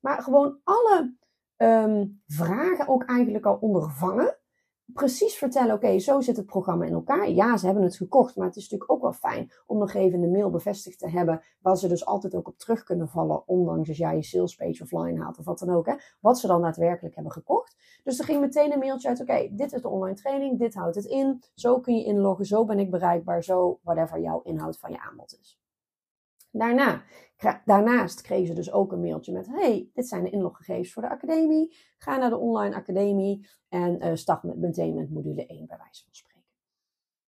Maar 0.00 0.22
gewoon 0.22 0.58
alle 0.64 1.14
um, 1.56 2.22
vragen 2.26 2.88
ook 2.88 3.04
eigenlijk 3.04 3.46
al 3.46 3.58
ondervangen 3.60 4.36
precies 4.92 5.34
vertellen, 5.34 5.74
oké, 5.74 5.98
zo 5.98 6.20
zit 6.20 6.36
het 6.36 6.46
programma 6.46 6.84
in 6.84 6.92
elkaar. 6.92 7.30
Ja, 7.30 7.56
ze 7.56 7.64
hebben 7.64 7.84
het 7.84 7.96
gekocht, 7.96 8.36
maar 8.36 8.46
het 8.46 8.56
is 8.56 8.62
natuurlijk 8.62 8.92
ook 8.92 9.00
wel 9.00 9.12
fijn 9.12 9.52
om 9.66 9.78
nog 9.78 9.92
even 9.92 10.14
in 10.14 10.20
de 10.20 10.38
mail 10.38 10.50
bevestigd 10.50 10.98
te 10.98 11.10
hebben, 11.10 11.42
waar 11.60 11.76
ze 11.76 11.88
dus 11.88 12.06
altijd 12.06 12.34
ook 12.34 12.48
op 12.48 12.58
terug 12.58 12.82
kunnen 12.82 13.08
vallen, 13.08 13.48
ondanks 13.48 13.88
als 13.88 13.98
jij 13.98 14.16
je 14.16 14.22
sales 14.22 14.54
page 14.54 14.82
offline 14.82 15.22
haalt 15.22 15.38
of 15.38 15.44
wat 15.44 15.58
dan 15.58 15.70
ook, 15.70 15.86
hè, 15.86 15.94
wat 16.20 16.38
ze 16.38 16.46
dan 16.46 16.62
daadwerkelijk 16.62 17.14
hebben 17.14 17.32
gekocht. 17.32 17.76
Dus 18.04 18.18
er 18.18 18.24
ging 18.24 18.40
meteen 18.40 18.72
een 18.72 18.78
mailtje 18.78 19.08
uit, 19.08 19.20
oké, 19.20 19.48
dit 19.52 19.72
is 19.72 19.82
de 19.82 19.88
online 19.88 20.16
training, 20.16 20.58
dit 20.58 20.74
houdt 20.74 20.96
het 20.96 21.04
in, 21.04 21.42
zo 21.54 21.80
kun 21.80 21.96
je 21.96 22.04
inloggen, 22.04 22.44
zo 22.44 22.64
ben 22.64 22.78
ik 22.78 22.90
bereikbaar, 22.90 23.44
zo 23.44 23.78
whatever 23.82 24.20
jouw 24.20 24.40
inhoud 24.42 24.78
van 24.78 24.90
je 24.90 25.00
aanbod 25.00 25.38
is. 25.40 25.61
Daarna, 26.52 27.02
daarnaast 27.64 28.20
kregen 28.20 28.46
ze 28.46 28.54
dus 28.54 28.72
ook 28.72 28.92
een 28.92 29.00
mailtje 29.00 29.32
met: 29.32 29.46
Hey, 29.46 29.90
dit 29.92 30.08
zijn 30.08 30.24
de 30.24 30.30
inloggegevens 30.30 30.92
voor 30.92 31.02
de 31.02 31.08
academie. 31.08 31.76
Ga 31.98 32.16
naar 32.16 32.30
de 32.30 32.38
online 32.38 32.74
academie 32.74 33.48
en 33.68 34.04
uh, 34.04 34.14
start 34.14 34.42
met, 34.42 34.58
meteen 34.58 34.94
met 34.94 35.10
module 35.10 35.46
1, 35.46 35.66
bij 35.66 35.76
wijze 35.76 36.04
van 36.04 36.14
spreken. 36.14 36.32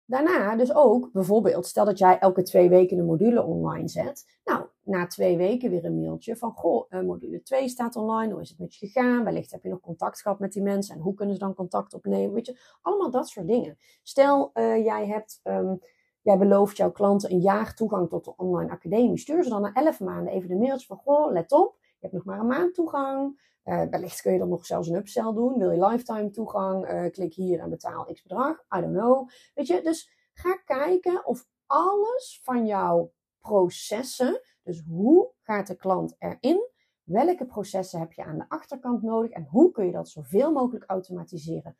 Daarna 0.05 0.55
dus 0.55 0.73
ook, 0.73 1.11
bijvoorbeeld, 1.11 1.65
stel 1.65 1.85
dat 1.85 1.97
jij 1.97 2.19
elke 2.19 2.43
twee 2.43 2.69
weken 2.69 2.97
een 2.97 3.05
module 3.05 3.43
online 3.43 3.87
zet. 3.87 4.39
Nou, 4.43 4.65
na 4.83 5.07
twee 5.07 5.37
weken 5.37 5.69
weer 5.69 5.85
een 5.85 5.99
mailtje 5.99 6.35
van: 6.37 6.51
Goh, 6.51 6.85
uh, 6.89 7.01
module 7.01 7.41
2 7.41 7.69
staat 7.69 7.95
online. 7.95 8.31
Hoe 8.31 8.41
is 8.41 8.49
het 8.49 8.59
met 8.59 8.75
je 8.75 8.87
gegaan? 8.87 9.23
Wellicht 9.23 9.51
heb 9.51 9.63
je 9.63 9.69
nog 9.69 9.79
contact 9.79 10.21
gehad 10.21 10.39
met 10.39 10.51
die 10.51 10.63
mensen 10.63 10.95
en 10.95 11.01
hoe 11.01 11.13
kunnen 11.13 11.35
ze 11.35 11.41
dan 11.41 11.53
contact 11.53 11.93
opnemen? 11.93 12.33
Weet 12.33 12.45
je, 12.45 12.59
allemaal 12.81 13.11
dat 13.11 13.27
soort 13.27 13.47
dingen. 13.47 13.77
Stel, 14.03 14.51
uh, 14.53 14.83
jij 14.83 15.07
hebt. 15.07 15.39
Um, 15.43 15.79
jij 16.21 16.37
belooft 16.37 16.77
jouw 16.77 16.91
klanten 16.91 17.31
een 17.31 17.39
jaar 17.39 17.73
toegang 17.73 18.09
tot 18.09 18.25
de 18.25 18.35
online 18.35 18.71
academie. 18.71 19.17
Stuur 19.17 19.43
ze 19.43 19.49
dan 19.49 19.61
na 19.61 19.73
11 19.73 19.99
maanden 19.99 20.33
even 20.33 20.51
een 20.51 20.57
mailtje 20.57 20.87
van, 20.87 20.97
goh, 20.97 21.31
let 21.31 21.51
op, 21.51 21.77
je 21.79 21.97
hebt 21.99 22.13
nog 22.13 22.23
maar 22.23 22.39
een 22.39 22.47
maand 22.47 22.73
toegang. 22.73 23.47
Uh, 23.65 23.83
wellicht 23.89 24.21
kun 24.21 24.33
je 24.33 24.39
dan 24.39 24.49
nog 24.49 24.65
zelfs 24.65 24.87
een 24.87 24.95
upsell 24.95 25.33
doen. 25.33 25.57
Wil 25.57 25.71
je 25.71 25.85
lifetime 25.85 26.29
toegang? 26.29 26.89
Uh, 26.89 27.11
klik 27.11 27.33
hier 27.33 27.59
en 27.59 27.69
betaal 27.69 28.05
x 28.13 28.21
bedrag. 28.21 28.65
I 28.77 28.81
don't 28.81 28.97
know. 28.97 29.29
Weet 29.53 29.67
je, 29.67 29.81
dus 29.81 30.29
ga 30.33 30.55
kijken 30.65 31.25
of 31.25 31.47
alles 31.65 32.41
van 32.43 32.65
jouw 32.65 33.11
processen, 33.39 34.41
dus 34.63 34.83
hoe 34.87 35.31
gaat 35.41 35.67
de 35.67 35.75
klant 35.75 36.15
erin, 36.19 36.69
Welke 37.09 37.45
processen 37.45 37.99
heb 37.99 38.13
je 38.13 38.23
aan 38.23 38.37
de 38.37 38.45
achterkant 38.47 39.01
nodig 39.01 39.31
en 39.31 39.47
hoe 39.49 39.71
kun 39.71 39.85
je 39.85 39.91
dat 39.91 40.09
zoveel 40.09 40.51
mogelijk 40.51 40.83
automatiseren? 40.87 41.77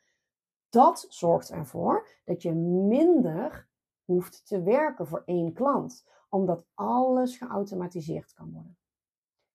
Dat 0.68 1.06
zorgt 1.08 1.50
ervoor 1.50 2.08
dat 2.24 2.42
je 2.42 2.52
minder 2.54 3.68
hoeft 4.12 4.46
te 4.46 4.62
werken 4.62 5.06
voor 5.06 5.22
één 5.24 5.52
klant, 5.52 6.06
omdat 6.28 6.66
alles 6.74 7.36
geautomatiseerd 7.36 8.32
kan 8.32 8.52
worden. 8.52 8.78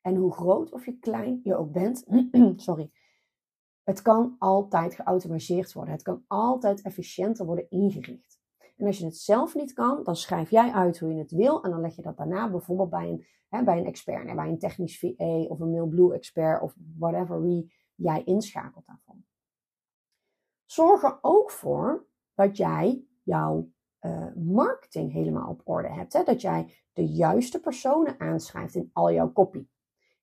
En 0.01 0.15
hoe 0.15 0.33
groot 0.33 0.71
of 0.71 0.85
je 0.85 0.99
klein 0.99 1.39
je 1.43 1.55
ook 1.55 1.71
bent, 1.71 2.05
sorry, 2.55 2.91
het 3.83 4.01
kan 4.01 4.35
altijd 4.39 4.95
geautomatiseerd 4.95 5.73
worden. 5.73 5.93
Het 5.93 6.03
kan 6.03 6.23
altijd 6.27 6.81
efficiënter 6.81 7.45
worden 7.45 7.69
ingericht. 7.69 8.39
En 8.77 8.85
als 8.85 8.97
je 8.97 9.05
het 9.05 9.17
zelf 9.17 9.55
niet 9.55 9.73
kan, 9.73 10.03
dan 10.03 10.15
schrijf 10.15 10.49
jij 10.49 10.71
uit 10.71 10.99
hoe 10.99 11.13
je 11.13 11.19
het 11.19 11.31
wil. 11.31 11.63
En 11.63 11.71
dan 11.71 11.81
leg 11.81 11.95
je 11.95 12.01
dat 12.01 12.17
daarna 12.17 12.49
bijvoorbeeld 12.49 12.89
bij 12.89 13.09
een, 13.09 13.25
hè, 13.47 13.63
bij 13.63 13.77
een 13.77 13.85
expert, 13.85 14.35
bij 14.35 14.47
een 14.47 14.59
technisch 14.59 14.99
VA 14.99 15.25
of 15.25 15.59
een 15.59 15.71
Mailblue 15.71 16.13
expert 16.13 16.61
of 16.61 16.75
whatever 16.97 17.41
wie 17.41 17.73
jij 17.95 18.23
inschakelt 18.23 18.85
daarvan. 18.85 19.25
Zorg 20.65 21.03
er 21.03 21.17
ook 21.21 21.51
voor 21.51 22.07
dat 22.33 22.57
jij 22.57 23.05
jouw 23.23 23.73
uh, 24.05 24.25
marketing 24.35 25.11
helemaal 25.11 25.49
op 25.49 25.61
orde 25.63 25.89
hebt. 25.89 26.13
Hè? 26.13 26.23
Dat 26.23 26.41
jij 26.41 26.73
de 26.93 27.05
juiste 27.07 27.59
personen 27.59 28.19
aanschrijft 28.19 28.75
in 28.75 28.89
al 28.93 29.11
jouw 29.11 29.31
copy. 29.31 29.67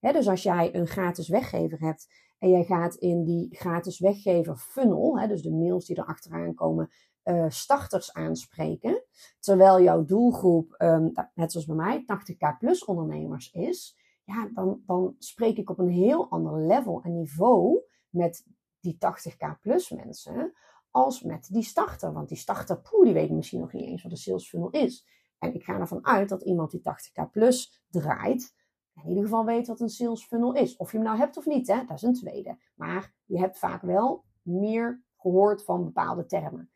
Hè, 0.00 0.12
dus 0.12 0.28
als 0.28 0.42
jij 0.42 0.74
een 0.74 0.86
gratis 0.86 1.28
weggever 1.28 1.80
hebt 1.80 2.08
en 2.38 2.50
jij 2.50 2.64
gaat 2.64 2.94
in 2.94 3.24
die 3.24 3.56
gratis 3.56 3.98
weggever 3.98 4.56
funnel, 4.56 5.20
hè, 5.20 5.26
dus 5.26 5.42
de 5.42 5.52
mails 5.52 5.86
die 5.86 5.96
er 5.96 6.04
achteraan 6.04 6.54
komen, 6.54 6.90
uh, 7.24 7.44
starters 7.48 8.12
aanspreken. 8.12 9.02
Terwijl 9.38 9.82
jouw 9.82 10.04
doelgroep, 10.04 10.74
um, 10.78 11.12
net 11.34 11.52
zoals 11.52 11.66
bij 11.66 11.76
mij, 11.76 12.04
80k 12.04 12.58
plus 12.58 12.84
ondernemers 12.84 13.52
is. 13.52 13.96
Ja, 14.24 14.48
dan, 14.54 14.82
dan 14.86 15.14
spreek 15.18 15.56
ik 15.56 15.70
op 15.70 15.78
een 15.78 15.88
heel 15.88 16.30
ander 16.30 16.66
level 16.66 17.02
en 17.02 17.14
niveau 17.14 17.80
met 18.08 18.46
die 18.80 18.98
80k 18.98 19.60
plus 19.60 19.90
mensen 19.90 20.52
als 20.92 21.22
met 21.22 21.48
die 21.52 21.62
starter. 21.62 22.12
Want 22.12 22.28
die 22.28 22.38
starter, 22.38 22.80
poeh, 22.80 23.04
die 23.04 23.14
weet 23.14 23.30
misschien 23.30 23.60
nog 23.60 23.72
niet 23.72 23.84
eens 23.84 24.02
wat 24.02 24.12
een 24.12 24.18
sales 24.18 24.48
funnel 24.48 24.70
is. 24.70 25.06
En 25.38 25.54
ik 25.54 25.64
ga 25.64 25.78
ervan 25.78 26.06
uit 26.06 26.28
dat 26.28 26.42
iemand 26.42 26.70
die 26.70 26.80
80k 26.80 27.30
plus 27.30 27.82
draait, 27.90 28.54
in 28.94 29.08
ieder 29.08 29.22
geval 29.22 29.44
weet 29.44 29.66
wat 29.66 29.80
een 29.80 29.88
sales 29.88 30.24
funnel 30.24 30.54
is. 30.54 30.76
Of 30.76 30.90
je 30.90 30.96
hem 30.96 31.06
nou 31.06 31.18
hebt 31.18 31.36
of 31.36 31.46
niet, 31.46 31.66
hè, 31.66 31.84
dat 31.84 31.96
is 31.96 32.02
een 32.02 32.14
tweede. 32.14 32.58
Maar 32.74 33.14
je 33.24 33.38
hebt 33.38 33.58
vaak 33.58 33.82
wel 33.82 34.24
meer 34.42 35.04
gehoord 35.16 35.64
van 35.64 35.84
bepaalde 35.84 36.26
termen. 36.26 36.70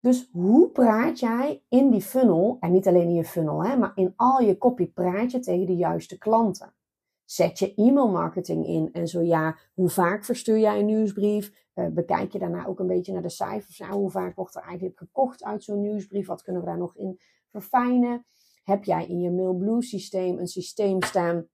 Dus 0.00 0.28
hoe 0.32 0.68
praat 0.68 1.18
jij 1.18 1.64
in 1.68 1.90
die 1.90 2.02
funnel, 2.02 2.56
en 2.60 2.72
niet 2.72 2.86
alleen 2.86 3.08
in 3.08 3.14
je 3.14 3.24
funnel, 3.24 3.64
hè, 3.64 3.76
maar 3.76 3.92
in 3.94 4.12
al 4.16 4.40
je 4.40 4.58
copy 4.58 4.92
praat 4.92 5.30
je 5.30 5.38
tegen 5.38 5.66
de 5.66 5.76
juiste 5.76 6.18
klanten? 6.18 6.74
Zet 7.32 7.58
je 7.58 7.74
e-mailmarketing 7.74 8.66
in? 8.66 8.88
En 8.92 9.08
zo 9.08 9.20
ja, 9.20 9.58
hoe 9.74 9.88
vaak 9.88 10.24
verstuur 10.24 10.58
jij 10.58 10.78
een 10.78 10.86
nieuwsbrief? 10.86 11.52
Uh, 11.74 11.86
bekijk 11.86 12.32
je 12.32 12.38
daarna 12.38 12.66
ook 12.66 12.80
een 12.80 12.86
beetje 12.86 13.12
naar 13.12 13.22
de 13.22 13.28
cijfers? 13.28 13.78
Nou, 13.78 13.92
hoe 13.92 14.10
vaak 14.10 14.36
wordt 14.36 14.54
er 14.54 14.62
eigenlijk 14.62 14.98
gekocht 14.98 15.44
uit 15.44 15.64
zo'n 15.64 15.80
nieuwsbrief? 15.80 16.26
Wat 16.26 16.42
kunnen 16.42 16.62
we 16.62 16.68
daar 16.68 16.78
nog 16.78 16.96
in 16.96 17.20
verfijnen? 17.50 18.24
Heb 18.62 18.84
jij 18.84 19.06
in 19.06 19.20
je 19.20 19.30
Mailblue 19.30 19.82
systeem 19.82 20.38
een 20.38 20.46
systeem 20.46 21.02
staan 21.02 21.48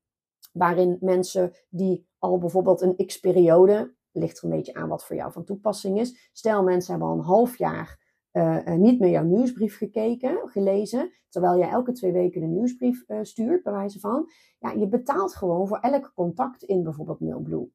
waarin 0.53 0.97
mensen 1.01 1.53
die 1.69 2.09
al 2.19 2.39
bijvoorbeeld 2.39 2.81
een 2.81 3.07
x-periode, 3.07 3.95
ligt 4.13 4.39
er 4.39 4.45
een 4.45 4.57
beetje 4.57 4.75
aan 4.75 4.89
wat 4.89 5.05
voor 5.05 5.17
jou 5.17 5.33
van 5.33 5.45
toepassing 5.45 6.01
is. 6.01 6.31
Stel 6.33 6.63
mensen 6.63 6.91
hebben 6.91 7.09
al 7.09 7.19
een 7.19 7.25
half 7.25 7.59
jaar 7.59 8.08
uh, 8.33 8.75
niet 8.75 9.01
meer 9.01 9.11
jouw 9.11 9.25
nieuwsbrief 9.25 9.77
gekeken, 9.77 10.39
gelezen, 10.45 11.13
terwijl 11.29 11.59
jij 11.59 11.69
elke 11.69 11.93
twee 11.93 12.13
weken 12.13 12.43
een 12.43 12.55
nieuwsbrief 12.55 13.05
uh, 13.09 13.19
stuurt, 13.23 13.63
bij 13.63 13.73
wijze 13.73 14.01
van. 14.01 14.31
Ja, 14.59 14.71
je 14.71 14.89
betaalt 14.89 15.35
gewoon 15.35 15.69
voor 15.69 15.79
elk 15.79 16.13
contact 16.15 16.63
in 16.63 16.83
bijvoorbeeld 16.83 17.21
Mailblue, 17.21 17.71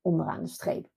onderaan 0.00 0.42
de 0.42 0.48
streep. 0.48 0.88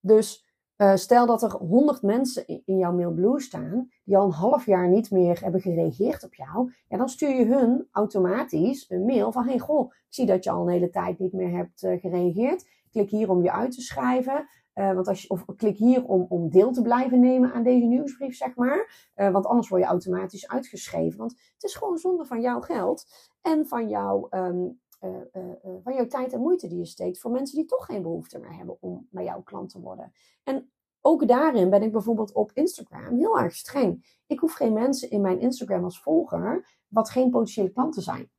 Dus 0.00 0.46
stel 0.94 1.26
dat 1.26 1.42
er 1.42 1.50
100 1.50 2.02
mensen 2.02 2.46
in 2.46 2.78
jouw 2.78 2.92
Mailblue 2.92 3.40
staan, 3.40 3.88
die 4.04 4.16
al 4.16 4.24
een 4.24 4.32
half 4.32 4.66
jaar 4.66 4.88
niet 4.88 5.10
meer 5.10 5.40
hebben 5.40 5.60
gereageerd 5.60 6.24
op 6.24 6.34
jou, 6.34 6.72
ja, 6.88 6.96
dan 6.96 7.08
stuur 7.08 7.34
je 7.36 7.44
hun 7.44 7.88
automatisch 7.90 8.90
een 8.90 9.04
mail 9.04 9.32
van, 9.32 9.46
hey 9.46 9.58
goh, 9.58 9.92
ik 9.92 10.14
zie 10.14 10.26
dat 10.26 10.44
je 10.44 10.50
al 10.50 10.62
een 10.62 10.72
hele 10.72 10.90
tijd 10.90 11.18
niet 11.18 11.32
meer 11.32 11.50
hebt 11.50 11.80
gereageerd. 11.80 12.68
Klik 12.90 13.10
hier 13.10 13.30
om 13.30 13.42
je 13.42 13.52
uit 13.52 13.72
te 13.72 13.80
schrijven. 13.80 14.48
Uh, 14.78 14.92
want 14.92 15.08
als 15.08 15.22
je, 15.22 15.28
of 15.28 15.44
klik 15.56 15.76
hier 15.76 16.04
om, 16.04 16.26
om 16.28 16.50
deel 16.50 16.72
te 16.72 16.82
blijven 16.82 17.20
nemen 17.20 17.52
aan 17.52 17.62
deze 17.62 17.86
nieuwsbrief, 17.86 18.36
zeg 18.36 18.56
maar. 18.56 19.10
Uh, 19.16 19.30
want 19.30 19.46
anders 19.46 19.68
word 19.68 19.82
je 19.82 19.88
automatisch 19.88 20.48
uitgeschreven. 20.48 21.18
Want 21.18 21.32
het 21.54 21.62
is 21.62 21.74
gewoon 21.74 21.98
zonde 21.98 22.24
van 22.24 22.40
jouw 22.40 22.60
geld 22.60 23.06
en 23.42 23.66
van, 23.66 23.88
jou, 23.88 24.26
um, 24.30 24.80
uh, 25.00 25.42
van 25.82 25.94
jouw 25.94 26.06
tijd 26.06 26.32
en 26.32 26.40
moeite 26.40 26.68
die 26.68 26.78
je 26.78 26.86
steekt 26.86 27.18
voor 27.18 27.30
mensen 27.30 27.56
die 27.56 27.66
toch 27.66 27.84
geen 27.84 28.02
behoefte 28.02 28.38
meer 28.38 28.56
hebben 28.56 28.76
om 28.80 29.06
bij 29.10 29.24
jouw 29.24 29.42
klant 29.42 29.70
te 29.70 29.80
worden. 29.80 30.12
En 30.44 30.70
ook 31.00 31.28
daarin 31.28 31.70
ben 31.70 31.82
ik 31.82 31.92
bijvoorbeeld 31.92 32.32
op 32.32 32.50
Instagram 32.54 33.16
heel 33.16 33.38
erg 33.38 33.54
streng. 33.54 34.20
Ik 34.26 34.38
hoef 34.38 34.52
geen 34.52 34.72
mensen 34.72 35.10
in 35.10 35.20
mijn 35.20 35.40
Instagram 35.40 35.84
als 35.84 36.00
volger 36.00 36.68
wat 36.88 37.10
geen 37.10 37.30
potentiële 37.30 37.72
klanten 37.72 38.02
zijn. 38.02 38.30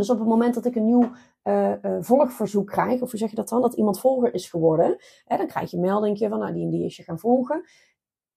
Dus 0.00 0.10
op 0.10 0.18
het 0.18 0.28
moment 0.28 0.54
dat 0.54 0.64
ik 0.64 0.76
een 0.76 0.84
nieuw 0.84 1.10
uh, 1.44 1.72
uh, 1.82 1.96
volgverzoek 2.00 2.66
krijg, 2.66 3.00
of 3.02 3.10
hoe 3.10 3.18
zeg 3.18 3.30
je 3.30 3.36
dat 3.36 3.48
dan, 3.48 3.60
dat 3.60 3.74
iemand 3.74 4.00
volger 4.00 4.34
is 4.34 4.50
geworden, 4.50 4.96
hè, 5.24 5.36
dan 5.36 5.46
krijg 5.46 5.70
je 5.70 5.76
een 5.76 5.82
melding 5.82 6.18
van, 6.18 6.38
nou, 6.38 6.52
die 6.52 6.64
en 6.64 6.70
die 6.70 6.84
is 6.84 6.96
je 6.96 7.02
gaan 7.02 7.18
volgen. 7.18 7.64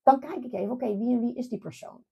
Dan 0.02 0.20
kijk 0.20 0.44
ik 0.44 0.54
even, 0.54 0.72
oké, 0.72 0.98
wie 0.98 1.14
en 1.16 1.20
wie 1.20 1.36
is 1.36 1.50
die 1.50 1.60
persoon? 1.60 2.04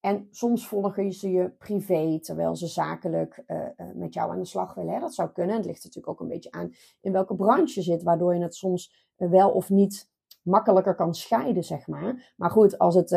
En 0.00 0.28
soms 0.30 0.68
volgen 0.68 1.12
ze 1.12 1.30
je 1.30 1.50
privé, 1.50 2.18
terwijl 2.20 2.56
ze 2.56 2.66
zakelijk 2.66 3.42
uh, 3.46 3.66
met 3.94 4.14
jou 4.14 4.30
aan 4.30 4.38
de 4.38 4.44
slag 4.44 4.74
willen. 4.74 4.94
Hè? 4.94 5.00
Dat 5.00 5.14
zou 5.14 5.30
kunnen. 5.30 5.56
Het 5.56 5.64
ligt 5.64 5.84
natuurlijk 5.84 6.12
ook 6.12 6.20
een 6.20 6.32
beetje 6.34 6.50
aan 6.50 6.74
in 7.00 7.12
welke 7.12 7.34
branche 7.34 7.72
je 7.74 7.82
zit, 7.82 8.02
waardoor 8.02 8.34
je 8.34 8.42
het 8.42 8.54
soms 8.54 9.10
wel 9.16 9.50
of 9.50 9.70
niet 9.70 10.10
makkelijker 10.42 10.94
kan 10.94 11.14
scheiden, 11.14 11.64
zeg 11.64 11.86
maar. 11.86 12.34
Maar 12.36 12.50
goed, 12.50 12.78
als 12.78 12.94
het 12.94 13.10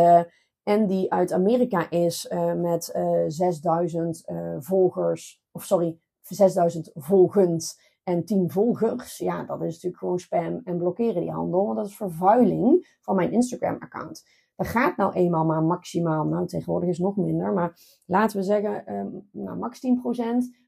Andy 0.66 1.06
uit 1.10 1.32
Amerika 1.32 1.90
is 1.90 2.32
met 2.56 3.00
6000 3.28 4.24
volgers, 4.60 5.44
of 5.52 5.64
sorry, 5.64 6.00
6000 6.22 6.92
volgend 6.94 7.80
en 8.04 8.26
10 8.26 8.52
volgers. 8.52 9.18
Ja, 9.18 9.44
dat 9.44 9.62
is 9.62 9.74
natuurlijk 9.74 9.98
gewoon 9.98 10.20
spam 10.20 10.62
en 10.64 10.78
blokkeren 10.78 11.22
die 11.22 11.32
handel. 11.32 11.66
Want 11.66 11.78
dat 11.78 11.88
is 11.88 11.96
vervuiling 11.96 12.98
van 13.02 13.16
mijn 13.16 13.32
Instagram-account. 13.32 14.24
Dat 14.56 14.68
gaat 14.68 14.98
nou 14.98 15.14
eenmaal 15.14 15.46
maar 15.46 15.64
maximaal, 15.64 16.26
nou 16.26 16.48
tegenwoordig 16.48 16.90
is 16.90 16.98
het 16.98 17.06
nog 17.06 17.16
minder, 17.16 17.54
maar 17.54 17.80
laten 18.06 18.38
we 18.38 18.44
zeggen, 18.44 18.94
um, 18.94 19.30
nou, 19.32 19.58
max 19.58 19.80
10% 19.80 19.90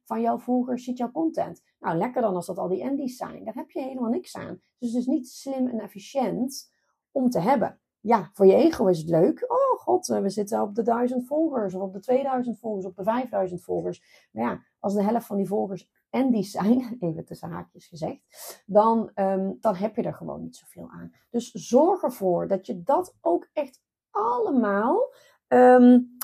van 0.03 0.21
jouw 0.21 0.37
volgers 0.37 0.83
ziet 0.83 0.97
jouw 0.97 1.11
content. 1.11 1.63
Nou, 1.79 1.97
lekker 1.97 2.21
dan 2.21 2.35
als 2.35 2.45
dat 2.45 2.57
al 2.57 2.67
die 2.67 2.81
endies 2.81 3.17
zijn. 3.17 3.43
Daar 3.43 3.53
heb 3.53 3.69
je 3.69 3.81
helemaal 3.81 4.09
niks 4.09 4.35
aan. 4.35 4.59
Dus 4.77 4.89
het 4.89 5.01
is 5.01 5.05
niet 5.05 5.29
slim 5.29 5.67
en 5.67 5.79
efficiënt 5.79 6.71
om 7.11 7.29
te 7.29 7.39
hebben. 7.39 7.79
Ja, 8.01 8.29
voor 8.33 8.45
je 8.45 8.53
ego 8.53 8.87
is 8.87 8.97
het 8.97 9.09
leuk. 9.09 9.45
Oh 9.47 9.79
god, 9.79 10.07
we 10.07 10.29
zitten 10.29 10.61
op 10.61 10.75
de 10.75 10.81
1000 10.81 11.27
volgers, 11.27 11.73
of 11.73 11.81
op 11.81 11.93
de 11.93 11.99
2000 11.99 12.59
volgers, 12.59 12.85
op 12.85 12.95
de 12.95 13.03
5000 13.03 13.63
volgers. 13.63 14.27
Maar 14.31 14.43
ja, 14.43 14.63
als 14.79 14.93
de 14.93 15.03
helft 15.03 15.25
van 15.25 15.37
die 15.37 15.47
volgers 15.47 15.89
en 16.09 16.31
die 16.31 16.43
zijn, 16.43 16.95
even 16.99 17.25
tussen 17.25 17.49
haakjes 17.49 17.87
gezegd, 17.87 18.21
dan, 18.65 19.11
um, 19.15 19.57
dan 19.59 19.75
heb 19.75 19.95
je 19.95 20.01
er 20.01 20.13
gewoon 20.13 20.41
niet 20.41 20.55
zoveel 20.55 20.89
aan. 20.89 21.11
Dus 21.29 21.51
zorg 21.51 22.03
ervoor 22.03 22.47
dat 22.47 22.65
je 22.65 22.83
dat 22.83 23.17
ook 23.21 23.49
echt 23.53 23.81
allemaal 24.11 25.13
um, 25.47 26.17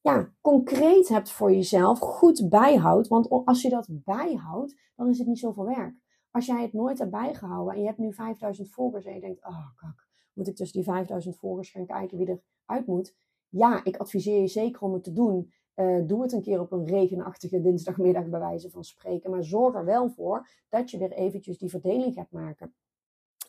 ja, 0.00 0.32
concreet 0.40 1.08
hebt 1.08 1.30
voor 1.30 1.52
jezelf, 1.52 1.98
goed 1.98 2.48
bijhoudt. 2.48 3.08
Want 3.08 3.28
als 3.30 3.62
je 3.62 3.68
dat 3.68 3.86
bijhoudt, 3.90 4.80
dan 4.96 5.08
is 5.08 5.18
het 5.18 5.26
niet 5.26 5.38
zoveel 5.38 5.64
werk. 5.64 5.94
Als 6.30 6.46
jij 6.46 6.62
het 6.62 6.72
nooit 6.72 6.98
hebt 6.98 7.10
bijgehouden 7.10 7.74
en 7.74 7.80
je 7.80 7.86
hebt 7.86 7.98
nu 7.98 8.12
5000 8.12 8.70
volgers 8.70 9.04
en 9.04 9.14
je 9.14 9.20
denkt, 9.20 9.44
oh 9.44 9.66
kak, 9.76 10.03
moet 10.34 10.48
ik 10.48 10.56
tussen 10.56 10.76
die 10.76 10.90
5000 10.90 11.36
volgers 11.36 11.70
gaan 11.70 11.86
kijken 11.86 12.18
wie 12.18 12.40
eruit 12.66 12.86
moet? 12.86 13.14
Ja, 13.48 13.84
ik 13.84 13.96
adviseer 13.96 14.40
je 14.40 14.46
zeker 14.46 14.82
om 14.82 14.92
het 14.92 15.04
te 15.04 15.12
doen. 15.12 15.52
Uh, 15.74 16.06
doe 16.06 16.22
het 16.22 16.32
een 16.32 16.42
keer 16.42 16.60
op 16.60 16.72
een 16.72 16.86
regenachtige 16.86 17.60
dinsdagmiddag 17.60 18.28
bij 18.28 18.40
wijze 18.40 18.70
van 18.70 18.84
spreken. 18.84 19.30
Maar 19.30 19.44
zorg 19.44 19.74
er 19.74 19.84
wel 19.84 20.10
voor 20.10 20.48
dat 20.68 20.90
je 20.90 20.98
weer 20.98 21.12
eventjes 21.12 21.58
die 21.58 21.70
verdeling 21.70 22.14
gaat 22.14 22.30
maken. 22.30 22.74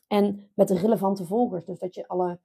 En 0.08 0.51
met 0.56 0.68
de 0.68 0.77
relevante 0.77 1.25
volgers. 1.25 1.65
Dus 1.65 1.80
dat 1.80 1.96
je 1.96 2.08
alle 2.08 2.39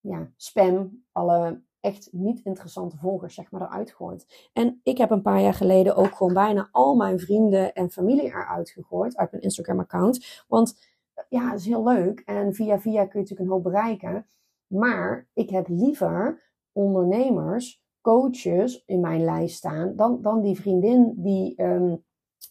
ja, 0.00 0.32
spam, 0.36 1.04
alle 1.12 1.62
echt 1.80 2.08
niet 2.12 2.40
interessante 2.44 2.96
volgers 2.96 3.34
zeg 3.34 3.50
maar 3.50 3.60
eruit 3.60 3.92
gooit. 3.92 4.50
En 4.52 4.80
ik 4.82 4.98
heb 4.98 5.10
een 5.10 5.22
paar 5.22 5.40
jaar 5.40 5.54
geleden 5.54 5.96
ook 5.96 6.14
gewoon 6.14 6.34
bijna 6.34 6.68
al 6.72 6.94
mijn 6.94 7.18
vrienden 7.18 7.72
en 7.72 7.90
familie 7.90 8.24
eruit 8.24 8.70
gegooid 8.70 9.16
uit 9.16 9.30
mijn 9.30 9.42
Instagram 9.42 9.80
account. 9.80 10.44
Want 10.48 10.93
ja, 11.28 11.54
is 11.54 11.66
heel 11.66 11.84
leuk. 11.84 12.20
En 12.20 12.54
via 12.54 12.80
via 12.80 13.04
kun 13.06 13.12
je 13.12 13.18
natuurlijk 13.18 13.40
een 13.40 13.54
hoop 13.54 13.62
bereiken. 13.62 14.26
Maar 14.66 15.28
ik 15.32 15.50
heb 15.50 15.68
liever 15.68 16.42
ondernemers 16.72 17.82
coaches 18.00 18.82
in 18.86 19.00
mijn 19.00 19.24
lijst 19.24 19.56
staan 19.56 19.96
dan, 19.96 20.22
dan 20.22 20.40
die 20.40 20.60
vriendin 20.60 21.14
die, 21.16 21.62
um, 21.62 22.04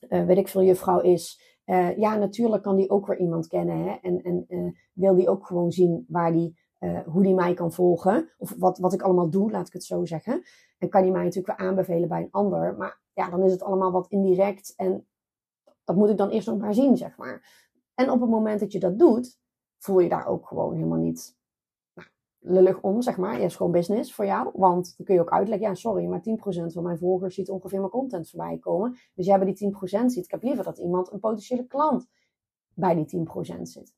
weet 0.10 0.38
ik 0.38 0.48
veel, 0.48 0.64
juffrouw 0.64 1.00
is. 1.00 1.42
Uh, 1.66 1.98
ja, 1.98 2.16
natuurlijk 2.16 2.64
kan 2.64 2.76
die 2.76 2.90
ook 2.90 3.08
weer 3.08 3.18
iemand 3.18 3.48
kennen. 3.48 3.78
Hè? 3.78 3.98
En, 4.02 4.22
en 4.22 4.46
uh, 4.48 4.72
wil 4.94 5.16
die 5.16 5.30
ook 5.30 5.46
gewoon 5.46 5.72
zien 5.72 6.06
waar 6.08 6.32
die, 6.32 6.62
hoe 7.06 7.24
die 7.24 7.34
mij 7.34 7.54
kan 7.54 7.72
volgen. 7.72 8.30
Of 8.38 8.56
wat, 8.58 8.78
wat 8.78 8.94
ik 8.94 9.02
allemaal 9.02 9.30
doe, 9.30 9.52
laat 9.52 9.68
ik 9.68 9.74
het 9.74 9.84
zo 9.84 10.06
zeggen. 10.06 10.44
En 10.78 10.90
kan 10.90 11.02
die 11.02 11.12
mij 11.12 11.24
natuurlijk 11.24 11.58
weer 11.58 11.68
aanbevelen 11.68 12.10
bij 12.10 12.22
een 12.22 12.32
ander. 12.32 12.76
Maar 12.78 13.02
ja, 13.14 13.30
dan 13.30 13.44
is 13.44 13.52
het 13.52 13.64
allemaal 13.64 13.92
wat 13.92 14.08
indirect. 14.08 14.74
En 14.76 15.08
dat 15.84 15.96
moet 15.96 16.10
ik 16.10 16.18
dan 16.18 16.30
eerst 16.30 16.48
nog 16.48 16.58
maar 16.58 16.74
zien, 16.74 16.98
zeg 16.98 17.18
maar. 17.18 17.63
En 17.96 18.10
op 18.10 18.22
het 18.22 18.30
moment 18.30 18.60
dat 18.60 18.72
je 18.72 18.80
dat 18.80 19.00
doet, 19.00 19.40
voel 19.78 20.00
je 20.00 20.10
daar 20.10 20.26
ook 20.26 20.48
gewoon 20.48 20.76
helemaal 20.76 20.98
niet 20.98 21.38
nou, 21.94 22.08
lullig 22.40 22.82
om, 22.82 23.02
zeg 23.02 23.18
maar. 23.18 23.38
Je 23.38 23.46
is 23.46 23.56
gewoon 23.56 23.72
business 23.72 24.14
voor 24.14 24.26
jou. 24.26 24.50
Want 24.54 24.94
dan 24.98 25.06
kun 25.06 25.16
je 25.16 25.22
ook 25.22 25.32
uitleggen, 25.32 25.68
ja, 25.68 25.76
sorry, 25.76 26.06
maar 26.06 26.22
10% 26.22 26.74
van 26.74 26.84
mijn 26.84 26.98
volgers 26.98 27.36
ziet 27.36 27.50
ongeveer 27.50 27.80
mijn 27.80 27.92
content 27.92 28.30
voorbij 28.30 28.58
komen. 28.58 28.98
Dus 29.14 29.26
jij 29.26 29.40
bij 29.40 29.54
die 29.54 29.74
10% 29.74 30.06
ziet. 30.06 30.26
Ik 30.26 30.32
heb 30.32 30.44
liever 30.44 30.64
dat 30.64 30.78
iemand, 30.78 31.12
een 31.12 31.20
potentiële 31.20 31.66
klant, 31.66 32.08
bij 32.74 32.96
die 32.96 33.28
10% 33.58 33.62
zit. 33.62 33.94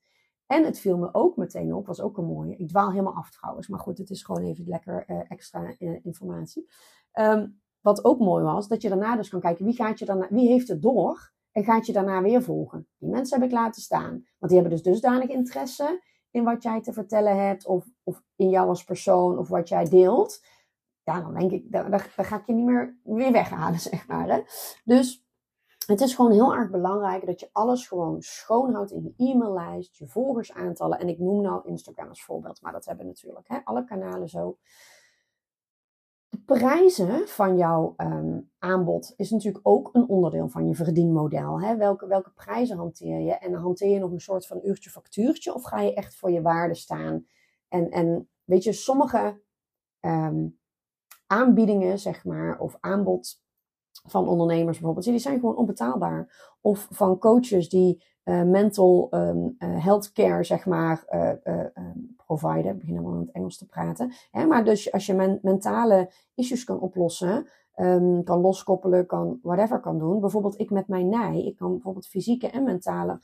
En 0.46 0.64
het 0.64 0.80
viel 0.80 0.98
me 0.98 1.10
ook 1.14 1.38
meteen 1.38 1.74
op, 1.74 1.86
was 1.88 2.02
ook 2.02 2.18
een 2.18 2.26
mooie. 2.26 2.56
Ik 2.56 2.68
dwaal 2.68 2.90
helemaal 2.90 3.16
af 3.16 3.32
trouwens, 3.32 3.68
maar 3.68 3.80
goed, 3.80 3.98
het 3.98 4.10
is 4.10 4.24
gewoon 4.24 4.44
even 4.44 4.68
lekker 4.68 5.04
uh, 5.08 5.32
extra 5.32 5.76
uh, 5.80 6.00
informatie. 6.04 6.70
Um, 7.14 7.62
wat 7.82 8.06
ook 8.06 8.20
mooi 8.20 8.44
was, 8.44 8.68
dat 8.68 8.82
je 8.82 8.90
daarna 8.90 9.16
dus 9.16 9.30
kan 9.30 9.40
kijken, 9.40 9.66
wie, 9.66 9.74
gaat 9.74 10.00
je 10.00 10.06
daarna, 10.06 10.28
wie 10.30 10.48
heeft 10.48 10.68
het 10.68 10.82
door 10.82 11.34
en 11.56 11.64
gaat 11.64 11.86
je 11.86 11.94
daarna 11.94 12.22
weer 12.22 12.44
volgen. 12.44 12.88
Die 12.98 13.10
mensen 13.10 13.40
heb 13.40 13.48
ik 13.48 13.54
laten 13.54 13.82
staan, 13.82 14.12
want 14.12 14.52
die 14.52 14.62
hebben 14.62 14.72
dus 14.72 14.84
dusdanig 14.84 15.30
interesse 15.30 16.04
in 16.32 16.44
wat 16.44 16.64
jij 16.64 16.82
te 16.82 16.94
vertellen 16.94 17.46
hebt, 17.46 17.66
of, 17.66 17.86
of 18.04 18.24
in 18.36 18.50
jou 18.50 18.68
als 18.68 18.84
persoon, 18.84 19.38
of 19.38 19.48
wat 19.48 19.70
jij 19.70 19.86
deelt. 19.86 20.46
Ja, 21.04 21.22
dan 21.22 21.34
denk 21.34 21.52
ik, 21.52 21.72
daar, 21.72 21.90
daar, 21.90 22.10
ga 22.16 22.36
ik 22.36 22.46
je 22.46 22.54
niet 22.54 22.66
meer 22.66 22.98
weer 23.04 23.32
weghalen, 23.32 23.80
zeg 23.90 24.08
maar. 24.08 24.30
Hè? 24.30 24.42
Dus 24.84 25.26
het 25.88 26.02
is 26.02 26.16
gewoon 26.16 26.32
heel 26.32 26.54
erg 26.54 26.70
belangrijk 26.70 27.26
dat 27.26 27.40
je 27.40 27.50
alles 27.52 27.88
gewoon 27.88 28.22
schoonhoudt 28.22 28.92
in 28.92 29.04
je 29.04 29.32
e-maillijst, 29.32 29.98
je 29.98 30.08
volgersaantallen. 30.08 31.00
En 31.00 31.10
ik 31.10 31.20
noem 31.20 31.42
nou 31.42 31.68
Instagram 31.68 32.10
als 32.10 32.24
voorbeeld, 32.24 32.62
maar 32.62 32.72
dat 32.72 32.86
hebben 32.86 33.06
natuurlijk 33.06 33.48
hè, 33.48 33.58
alle 33.64 33.84
kanalen 33.84 34.30
zo. 34.30 34.58
De 36.30 36.40
prijzen 36.46 37.28
van 37.28 37.58
jouw 37.58 37.94
ehm, 37.98 38.40
aanbod 38.60 39.14
is 39.16 39.30
natuurlijk 39.30 39.68
ook 39.68 39.90
een 39.94 40.08
onderdeel 40.08 40.50
van 40.50 40.68
je 40.68 40.76
verdienmodel. 40.76 41.62
Hè? 41.62 41.78
Welke, 41.78 42.08
welke 42.08 42.32
prijzen 42.32 42.78
hanteer 42.78 43.20
je? 43.20 43.32
En 43.34 43.54
hanteer 43.54 43.90
je 43.90 44.00
nog 44.00 44.12
een 44.12 44.22
soort 44.22 44.48
van 44.48 44.60
uurtje 44.64 44.90
factuurtje 44.90 45.54
of 45.54 45.64
ga 45.64 45.82
je 45.82 45.94
echt 45.94 46.16
voor 46.16 46.32
je 46.32 46.42
waarde 46.42 46.76
staan? 46.76 47.26
En, 47.68 47.90
en 47.90 48.30
weet 48.44 48.64
je, 48.64 48.74
sommige 48.74 49.42
ehm, 50.00 50.48
aanbiedingen, 51.28 52.00
zeg 52.00 52.26
maar, 52.26 52.60
of 52.60 52.78
aanbod 52.80 53.44
van 54.08 54.28
ondernemers 54.28 54.78
bijvoorbeeld, 54.78 55.06
die 55.06 55.20
zijn 55.20 55.40
gewoon 55.40 55.56
onbetaalbaar. 55.56 56.54
Of 56.62 56.88
van 56.92 57.18
coaches 57.18 57.70
die 57.70 58.04
uh, 58.26 58.44
mental 58.44 59.08
um, 59.12 59.56
uh, 59.60 59.84
health 59.84 60.12
care, 60.12 60.44
zeg 60.44 60.66
maar, 60.66 61.06
uh, 61.10 61.30
um, 61.74 62.16
providen. 62.26 62.72
Ik 62.72 62.78
begin 62.78 62.94
helemaal 62.96 63.14
in 63.14 63.20
het 63.20 63.32
Engels 63.32 63.58
te 63.58 63.68
praten. 63.68 64.12
Hè? 64.32 64.46
Maar 64.46 64.64
dus 64.64 64.92
als 64.92 65.06
je 65.06 65.14
men 65.14 65.40
mentale 65.42 66.12
issues 66.34 66.64
kan 66.64 66.80
oplossen, 66.80 67.48
um, 67.76 68.24
kan 68.24 68.40
loskoppelen, 68.40 69.06
kan 69.06 69.40
whatever 69.42 69.80
kan 69.80 70.00
doen. 70.00 70.20
Bijvoorbeeld 70.20 70.60
ik 70.60 70.70
met 70.70 70.88
mijn 70.88 71.10
nij, 71.10 71.44
ik 71.46 71.56
kan 71.56 71.72
bijvoorbeeld 71.72 72.08
fysieke 72.08 72.50
en 72.50 72.64
mentale 72.64 73.20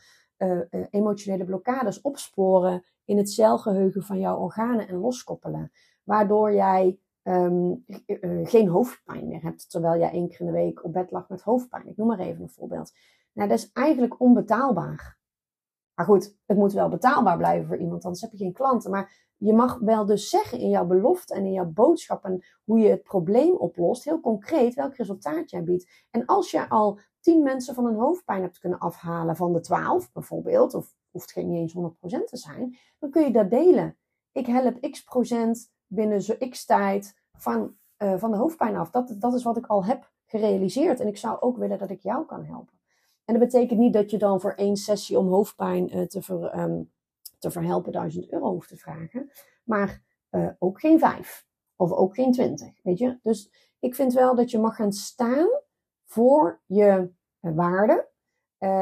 emotionele 0.90 1.46
blokkades 1.46 2.02
opsporen 2.02 2.84
in 3.06 3.18
het 3.18 3.30
celgeheugen 3.30 4.04
van 4.04 4.20
jouw 4.20 4.38
organen 4.38 4.88
en 4.88 4.96
loskoppelen. 4.96 5.72
Waardoor 6.04 6.54
jij 6.54 7.00
geen 8.44 8.68
hoofdpijn 8.68 9.28
meer 9.28 9.42
hebt, 9.42 9.72
terwijl 9.72 10.00
jij 10.00 10.12
één 10.12 10.30
keer 10.30 10.40
in 10.40 10.46
de 10.46 10.52
week 10.52 10.84
op 10.84 10.94
bed 10.94 11.12
lag 11.12 11.30
met 11.30 11.42
hoofdpijn. 11.42 11.88
Ik 11.88 11.98
noem 11.98 12.08
maar 12.08 12.20
even 12.20 12.42
een 12.42 12.50
voorbeeld. 12.50 12.94
Nou, 13.34 13.50
dat 13.50 13.58
is 13.58 13.72
eigenlijk 13.72 14.20
onbetaalbaar. 14.20 15.20
Maar 15.94 16.06
goed, 16.06 16.38
het 16.46 16.58
moet 16.58 16.74
wel 16.74 16.90
betaalbaar 16.90 17.38
blijven 17.38 17.68
voor 17.68 17.78
iemand, 17.78 18.04
anders 18.04 18.22
heb 18.22 18.32
je 18.32 18.38
geen 18.38 18.54
klanten. 18.54 18.92
Maar 18.92 19.30
je 19.38 19.54
mag 19.54 19.80
wel 19.80 20.06
dus 20.06 20.30
zeggen 20.30 20.60
in 20.60 20.70
jouw 20.70 20.86
belofte 20.86 21.34
en 21.34 21.46
in 21.46 21.52
jouw 21.52 21.66
boodschap 21.66 22.26
en 22.26 22.44
hoe 22.64 22.80
je 22.80 22.90
het 22.90 23.04
probleem 23.04 23.56
oplost, 23.56 24.04
heel 24.04 24.20
concreet 24.20 24.74
welk 24.74 24.96
resultaat 24.96 25.50
jij 25.50 25.64
biedt. 25.64 26.06
En 26.10 26.26
als 26.26 26.52
je 26.52 26.70
al 26.70 27.00
tien 27.20 27.44
mensen 27.44 27.76
van 27.76 27.86
een 27.86 27.96
hoofdpijn 27.96 28.42
hebt 28.42 28.60
kunnen 28.60 28.80
afhalen 28.80 29.36
van 29.36 29.54
de 29.54 29.60
twaalf 29.60 30.12
bijvoorbeeld, 30.12 30.74
of 30.74 30.96
hoeft 31.12 31.32
geen 31.32 31.50
niet 31.50 31.60
eens 31.60 31.94
100% 32.20 32.24
te 32.24 32.38
zijn, 32.38 32.78
dan 33.00 33.10
kun 33.10 33.24
je 33.24 33.32
dat 33.32 33.50
delen. 33.50 33.98
Ik 34.32 34.46
help 34.46 34.90
x 34.92 35.04
procent 35.04 35.72
binnen 35.88 36.22
zo 36.22 36.36
x 36.50 36.66
tijd 36.66 37.20
van, 37.38 37.76
uh, 37.98 38.18
van 38.18 38.32
de 38.32 38.38
hoofdpijn 38.38 38.76
af. 38.76 38.90
Dat, 38.90 39.16
dat 39.20 39.34
is 39.34 39.44
wat 39.44 39.58
ik 39.58 39.66
al 39.66 39.86
heb 39.86 40.12
gerealiseerd. 40.26 41.00
En 41.00 41.08
ik 41.08 41.18
zou 41.18 41.42
ook 41.42 41.58
willen 41.58 41.78
dat 41.78 41.90
ik 41.90 42.02
jou 42.02 42.26
kan 42.26 42.46
helpen. 42.46 42.81
En 43.26 43.40
dat 43.40 43.44
betekent 43.44 43.80
niet 43.80 43.94
dat 43.94 44.12
je 44.12 44.18
dan 44.18 44.42
voor 44.42 44.54
één 44.54 44.76
sessie 44.76 45.18
om 45.18 45.28
hoofdpijn 45.28 45.98
uh, 45.98 46.06
te, 46.06 46.52
um, 46.56 46.92
te 47.40 47.52
verhelpen 47.52 47.92
1000 47.92 48.32
euro 48.32 48.52
hoeft 48.52 48.70
te 48.70 48.78
vragen. 48.78 49.32
Maar 49.64 50.02
uh, 50.32 50.50
ook 50.60 50.80
geen 50.80 51.00
vijf. 51.00 51.46
Of 51.76 51.92
ook 51.92 52.16
geen 52.16 52.32
twintig. 52.32 52.84
Weet 52.84 52.98
je? 52.98 53.20
Dus 53.22 53.52
ik 53.80 53.96
vind 53.96 54.14
wel 54.14 54.36
dat 54.36 54.52
je 54.52 54.60
mag 54.60 54.76
gaan 54.76 54.92
staan 54.92 55.48
voor 56.06 56.62
je 56.66 57.12
waarde. 57.40 58.10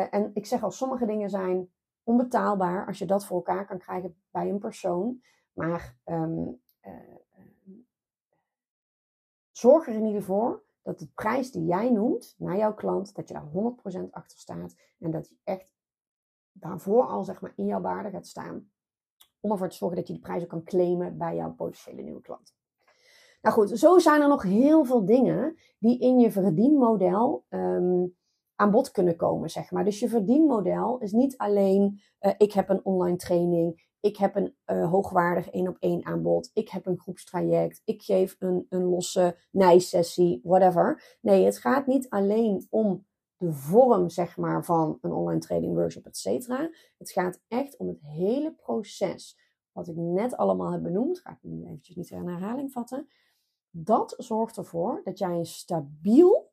en 0.10 0.32
ik 0.34 0.46
zeg 0.46 0.64
al, 0.64 0.72
sommige 0.72 1.06
dingen 1.06 1.30
zijn 1.30 1.70
onbetaalbaar 2.04 2.86
als 2.88 2.98
je 2.98 3.06
dat 3.06 3.26
voor 3.26 3.38
elkaar 3.38 3.66
kan 3.66 3.78
krijgen 3.78 4.16
bij 4.32 4.50
een 4.50 4.60
persoon. 4.60 5.22
Maar 5.54 5.98
uh, 6.06 6.48
zorg 9.52 9.88
er 9.88 9.94
in 9.94 10.06
ieder 10.06 10.22
geval 10.22 10.38
voor 10.40 10.64
dat 10.82 11.00
de 11.00 11.08
prijs 11.16 11.52
die 11.52 11.66
jij 11.66 11.92
noemt 11.92 12.36
naar 12.38 12.58
jouw 12.58 12.74
klant, 12.74 13.16
dat 13.16 13.28
je 13.28 13.34
daar 13.34 13.48
100% 14.08 14.10
achter 14.12 14.38
staat 14.38 14.76
en 15.00 15.12
dat 15.12 15.30
je 15.30 15.36
echt 15.44 15.72
daarvoor 16.52 17.04
al 17.04 17.24
zeg 17.24 17.42
maar 17.42 17.54
in 17.56 17.66
jouw 17.66 17.82
waarde 17.82 18.10
gaat 18.10 18.28
staan. 18.28 18.72
Om 19.40 19.52
ervoor 19.52 19.70
te 19.70 19.76
zorgen 19.76 19.98
dat 19.98 20.08
je 20.08 20.14
die 20.14 20.22
prijzen 20.22 20.48
kan 20.48 20.64
claimen 20.64 21.18
bij 21.18 21.36
jouw 21.36 21.54
potentiële 21.54 22.02
nieuwe 22.02 22.22
klant. 22.22 22.54
Nou 23.42 23.56
goed, 23.56 23.80
zo 23.80 24.00
zijn 24.00 24.22
er 24.22 24.28
nog 24.28 24.44
heel 24.44 24.86
veel 24.86 25.06
dingen 25.06 25.58
die 25.78 26.00
in 26.00 26.20
je 26.20 26.32
verdienmodel 26.32 27.46
um, 27.50 28.18
aan 28.60 28.72
bod 28.72 28.92
kunnen 28.92 29.16
komen, 29.16 29.50
zeg 29.50 29.72
maar. 29.72 29.84
Dus 29.84 30.00
je 30.00 30.10
verdienmodel 30.10 30.98
is 30.98 31.12
niet 31.12 31.38
alleen 31.38 32.02
uh, 32.22 32.32
ik 32.38 32.54
heb 32.54 32.70
een 32.70 32.86
online 32.86 33.18
training, 33.18 33.88
ik 34.00 34.18
heb 34.18 34.36
een 34.36 34.56
uh, 34.66 34.90
hoogwaardig 34.90 35.50
één 35.50 35.68
op 35.68 35.78
één 35.80 36.06
aanbod. 36.06 36.52
Ik 36.54 36.70
heb 36.70 36.86
een 36.86 37.00
groepstraject. 37.00 37.82
Ik 37.86 38.02
geef 38.02 38.36
een, 38.40 38.66
een 38.70 38.84
losse 38.84 39.38
nijsessie, 39.52 40.40
whatever. 40.44 41.18
Nee, 41.22 41.46
het 41.46 41.58
gaat 41.58 41.88
niet 41.88 42.10
alleen 42.10 42.68
om 42.70 43.06
de 43.38 43.52
vorm, 43.52 44.10
zeg 44.10 44.38
maar, 44.38 44.66
van 44.66 44.98
een 45.02 45.14
online 45.14 45.40
training 45.40 45.74
workshop, 45.74 46.06
et 46.06 46.18
cetera. 46.18 46.70
Het 46.98 47.12
gaat 47.12 47.42
echt 47.48 47.78
om 47.78 47.88
het 47.88 48.02
hele 48.02 48.54
proces. 48.54 49.40
Wat 49.72 49.88
ik 49.88 49.96
net 49.96 50.38
allemaal 50.38 50.72
heb 50.72 50.84
benoemd, 50.84 51.20
ga 51.20 51.32
ik 51.32 51.38
nu 51.42 51.66
eventjes 51.66 51.96
niet 51.96 52.10
in 52.10 52.28
herhaling 52.28 52.72
vatten. 52.72 53.08
Dat 53.70 54.14
zorgt 54.18 54.58
ervoor 54.58 55.02
dat 55.04 55.18
jij 55.18 55.38
een 55.38 55.46
stabiel 55.46 56.49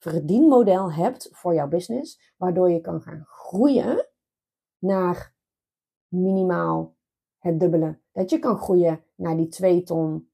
verdienmodel 0.00 0.92
hebt 0.92 1.28
voor 1.32 1.54
jouw 1.54 1.68
business, 1.68 2.32
waardoor 2.36 2.70
je 2.70 2.80
kan 2.80 3.02
gaan 3.02 3.24
groeien 3.26 4.08
naar 4.78 5.34
minimaal 6.08 6.96
het 7.38 7.60
dubbele. 7.60 8.00
Dat 8.12 8.30
je 8.30 8.38
kan 8.38 8.58
groeien 8.58 9.04
naar 9.14 9.36
die 9.36 9.48
2 9.48 9.82
ton. 9.82 10.30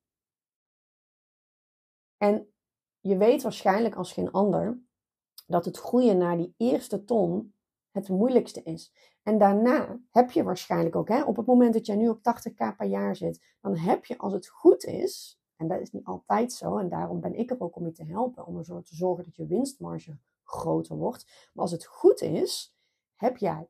En 2.17 2.53
je 3.01 3.17
weet 3.17 3.43
waarschijnlijk 3.43 3.95
als 3.95 4.13
geen 4.13 4.31
ander 4.31 4.81
dat 5.47 5.65
het 5.65 5.77
groeien 5.79 6.19
naar 6.19 6.37
die 6.37 6.55
eerste 6.57 7.05
ton 7.05 7.55
het 7.91 8.09
moeilijkste 8.09 8.63
is. 8.63 8.93
En 9.23 9.39
daarna 9.39 10.01
heb 10.11 10.31
je 10.31 10.43
waarschijnlijk 10.43 10.97
ook, 10.97 11.09
hè, 11.09 11.25
op 11.25 11.37
het 11.37 11.47
moment 11.47 11.75
dat 11.75 11.87
jij 11.87 11.97
nu 11.97 12.09
op 12.09 12.23
80k 12.23 12.77
per 12.77 12.87
jaar 12.87 13.17
zit, 13.17 13.57
dan 13.61 13.77
heb 13.77 14.05
je 14.05 14.19
als 14.19 14.33
het 14.33 14.49
goed 14.49 14.85
is, 14.85 15.41
en 15.57 15.69
dat 15.69 15.81
is 15.81 15.93
niet 15.93 16.05
altijd 16.05 16.53
zo, 16.53 16.77
en 16.77 16.89
daarom 16.89 17.21
ben 17.21 17.35
ik 17.35 17.51
er 17.51 17.61
ook 17.61 17.77
om 17.77 17.85
je 17.85 17.93
te 17.93 18.05
helpen, 18.05 18.47
om 18.47 18.59
ervoor 18.59 18.83
te 18.83 18.97
zorgen 18.97 19.25
dat 19.25 19.37
je 19.37 19.47
winstmarge 19.47 20.19
groter 20.43 20.97
wordt. 20.97 21.51
Maar 21.53 21.63
als 21.63 21.73
het 21.73 21.87
goed 21.87 22.21
is, 22.21 22.77
heb 23.15 23.37
jij 23.37 23.69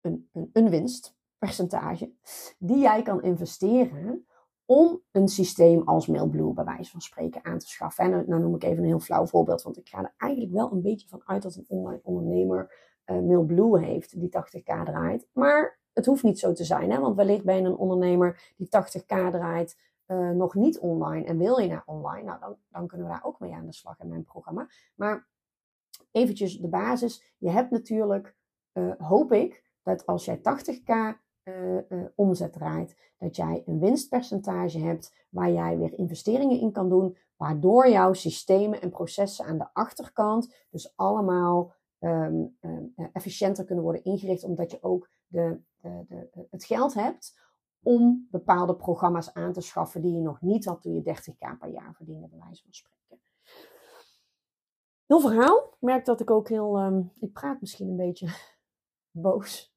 een, 0.00 0.28
een, 0.32 0.50
een 0.52 0.70
winstpercentage 0.70 2.12
die 2.58 2.78
jij 2.78 3.02
kan 3.02 3.22
investeren 3.22 4.26
om 4.64 5.02
een 5.10 5.28
systeem 5.28 5.82
als 5.82 6.06
Mailblue 6.06 6.52
bij 6.52 6.64
wijze 6.64 6.90
van 6.90 7.00
spreken 7.00 7.44
aan 7.44 7.58
te 7.58 7.66
schaffen. 7.68 8.04
En 8.04 8.24
nou 8.26 8.42
noem 8.42 8.54
ik 8.54 8.64
even 8.64 8.78
een 8.78 8.88
heel 8.88 9.00
flauw 9.00 9.26
voorbeeld, 9.26 9.62
want 9.62 9.76
ik 9.76 9.88
ga 9.88 9.98
er 9.98 10.14
eigenlijk 10.16 10.52
wel 10.52 10.72
een 10.72 10.82
beetje 10.82 11.08
van 11.08 11.22
uit 11.24 11.42
dat 11.42 11.56
een 11.56 11.64
online 11.68 12.00
ondernemer 12.02 12.74
uh, 13.06 13.20
Mailblue 13.20 13.78
heeft 13.78 14.20
die 14.20 14.28
80k 14.28 14.62
draait. 14.84 15.28
Maar 15.32 15.78
het 15.92 16.06
hoeft 16.06 16.22
niet 16.22 16.38
zo 16.38 16.52
te 16.52 16.64
zijn, 16.64 16.90
hè? 16.90 17.00
want 17.00 17.16
wellicht 17.16 17.44
ben 17.44 17.56
je 17.56 17.62
een 17.62 17.76
ondernemer 17.76 18.52
die 18.56 18.66
80k 18.66 19.30
draait, 19.30 19.78
uh, 20.12 20.30
nog 20.30 20.54
niet 20.54 20.78
online 20.78 21.26
en 21.26 21.38
wil 21.38 21.58
je 21.58 21.68
naar 21.68 21.82
online, 21.86 22.22
nou 22.22 22.40
dan, 22.40 22.56
dan 22.68 22.86
kunnen 22.86 23.06
we 23.06 23.12
daar 23.12 23.24
ook 23.24 23.40
mee 23.40 23.54
aan 23.54 23.66
de 23.66 23.72
slag 23.72 24.00
in 24.00 24.08
mijn 24.08 24.24
programma. 24.24 24.68
Maar 24.94 25.28
eventjes 26.10 26.58
de 26.58 26.68
basis, 26.68 27.34
je 27.38 27.50
hebt 27.50 27.70
natuurlijk, 27.70 28.36
uh, 28.72 28.94
hoop 28.98 29.32
ik, 29.32 29.70
dat 29.82 30.06
als 30.06 30.24
jij 30.24 30.38
80k 30.38 31.20
uh, 31.44 31.74
uh, 31.88 32.04
omzet 32.14 32.52
draait, 32.52 32.96
dat 33.18 33.36
jij 33.36 33.62
een 33.66 33.78
winstpercentage 33.78 34.78
hebt 34.78 35.26
waar 35.28 35.52
jij 35.52 35.78
weer 35.78 35.98
investeringen 35.98 36.60
in 36.60 36.72
kan 36.72 36.88
doen, 36.88 37.16
waardoor 37.36 37.88
jouw 37.88 38.12
systemen 38.12 38.80
en 38.80 38.90
processen 38.90 39.44
aan 39.44 39.58
de 39.58 39.68
achterkant 39.72 40.66
dus 40.70 40.92
allemaal 40.96 41.74
um, 41.98 42.56
um, 42.60 42.94
efficiënter 43.12 43.64
kunnen 43.64 43.84
worden 43.84 44.04
ingericht, 44.04 44.44
omdat 44.44 44.70
je 44.70 44.82
ook 44.82 45.08
de, 45.26 45.60
de, 45.80 46.04
de, 46.08 46.46
het 46.50 46.64
geld 46.64 46.94
hebt 46.94 47.40
om 47.82 48.28
bepaalde 48.30 48.76
programma's 48.76 49.32
aan 49.32 49.52
te 49.52 49.60
schaffen 49.60 50.02
die 50.02 50.12
je 50.12 50.20
nog 50.20 50.40
niet 50.40 50.64
had 50.64 50.82
toen 50.82 50.94
je 50.94 51.16
30k 51.16 51.58
per 51.58 51.68
jaar 51.68 51.94
verdiende, 51.94 52.28
bij 52.28 52.38
wijze 52.38 52.62
van 52.62 52.72
spreken. 52.72 53.20
Heel 55.06 55.20
verhaal. 55.20 55.58
Ik 55.58 55.80
merk 55.80 56.04
dat 56.04 56.20
ik 56.20 56.30
ook 56.30 56.48
heel. 56.48 56.78
ehm, 56.78 57.02
ik 57.20 57.32
praat 57.32 57.60
misschien 57.60 57.88
een 57.88 57.96
beetje 57.96 58.28
boos. 59.10 59.74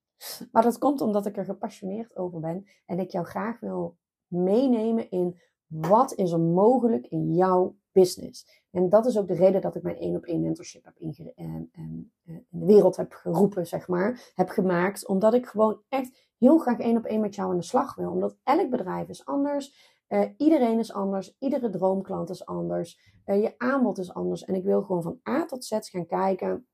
Maar 0.51 0.63
dat 0.63 0.77
komt 0.77 1.01
omdat 1.01 1.25
ik 1.25 1.37
er 1.37 1.45
gepassioneerd 1.45 2.15
over 2.15 2.39
ben. 2.39 2.67
En 2.85 2.99
ik 2.99 3.11
jou 3.11 3.25
graag 3.25 3.59
wil 3.59 3.97
meenemen 4.27 5.09
in 5.09 5.39
wat 5.65 6.13
is 6.13 6.31
er 6.31 6.39
mogelijk 6.39 7.07
in 7.07 7.33
jouw 7.33 7.75
business. 7.95 8.63
En 8.71 8.89
dat 8.89 9.05
is 9.05 9.17
ook 9.17 9.27
de 9.27 9.33
reden 9.33 9.61
dat 9.61 9.75
ik 9.75 9.83
mijn 9.83 9.97
één 9.97 10.15
op 10.15 10.25
één 10.25 10.41
mentorship 10.41 10.85
heb 10.85 10.97
inge- 10.97 11.33
en, 11.35 11.69
en, 11.71 12.11
eh, 12.25 12.35
in 12.35 12.59
de 12.59 12.65
wereld 12.65 12.95
heb 12.95 13.13
geroepen, 13.13 13.67
zeg 13.67 13.87
maar. 13.87 14.31
Heb 14.35 14.49
gemaakt. 14.49 15.07
Omdat 15.07 15.33
ik 15.33 15.45
gewoon 15.45 15.81
echt 15.89 16.33
heel 16.37 16.57
graag 16.57 16.79
één 16.79 16.97
op 16.97 17.05
één 17.05 17.21
met 17.21 17.35
jou 17.35 17.51
aan 17.51 17.57
de 17.57 17.63
slag 17.63 17.95
wil. 17.95 18.11
Omdat 18.11 18.37
elk 18.43 18.69
bedrijf 18.69 19.07
is 19.09 19.25
anders. 19.25 19.93
Eh, 20.07 20.29
iedereen 20.37 20.79
is 20.79 20.93
anders. 20.93 21.35
Iedere 21.39 21.69
droomklant 21.69 22.29
is 22.29 22.45
anders. 22.45 22.99
Eh, 23.23 23.41
je 23.41 23.53
aanbod 23.57 23.97
is 23.97 24.13
anders. 24.13 24.43
En 24.43 24.55
ik 24.55 24.63
wil 24.63 24.81
gewoon 24.81 25.01
van 25.03 25.19
A 25.29 25.45
tot 25.45 25.65
Z 25.65 25.77
gaan 25.79 26.05
kijken. 26.05 26.67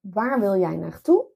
Waar 0.00 0.40
wil 0.40 0.56
jij 0.56 0.76
naartoe? 0.76 1.26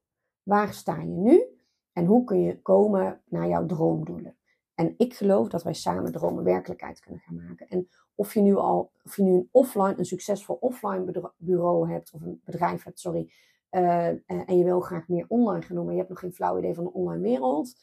Waar 0.42 0.72
sta 0.72 1.00
je 1.00 1.07
nu? 1.07 1.44
En 1.92 2.07
hoe 2.07 2.24
kun 2.24 2.40
je 2.40 2.62
komen 2.62 3.22
naar 3.24 3.48
jouw 3.48 3.66
droomdoelen? 3.66 4.37
En 4.75 4.95
ik 4.97 5.15
geloof 5.15 5.49
dat 5.49 5.63
wij 5.63 5.75
samen 5.75 6.13
dromen 6.13 6.45
werkelijkheid 6.45 7.01
kunnen 7.01 7.21
gaan 7.21 7.37
maken. 7.47 7.69
En 7.69 7.89
of 8.15 8.35
je 8.35 8.41
nu 8.41 8.57
al, 8.57 8.93
of 9.05 9.17
je 9.17 9.23
nu 9.23 9.33
een 9.33 9.49
offline, 9.51 9.99
een 9.99 10.05
succesvol 10.05 10.57
offline 10.61 11.33
bureau 11.37 11.91
hebt, 11.91 12.13
of 12.13 12.21
een 12.21 12.41
bedrijf 12.45 12.85
hebt, 12.85 13.01
sorry, 13.01 13.33
uh, 13.71 14.07
en 14.27 14.59
je 14.59 14.65
wil 14.65 14.81
graag 14.81 15.09
meer 15.09 15.25
online 15.29 15.63
gaan 15.63 15.77
doen, 15.77 15.85
maar 15.85 15.93
je 15.93 15.99
hebt 15.99 16.11
nog 16.11 16.21
geen 16.21 16.33
flauw 16.33 16.59
idee 16.59 16.75
van 16.75 16.85
de 16.85 16.93
online 16.93 17.23
wereld. 17.23 17.75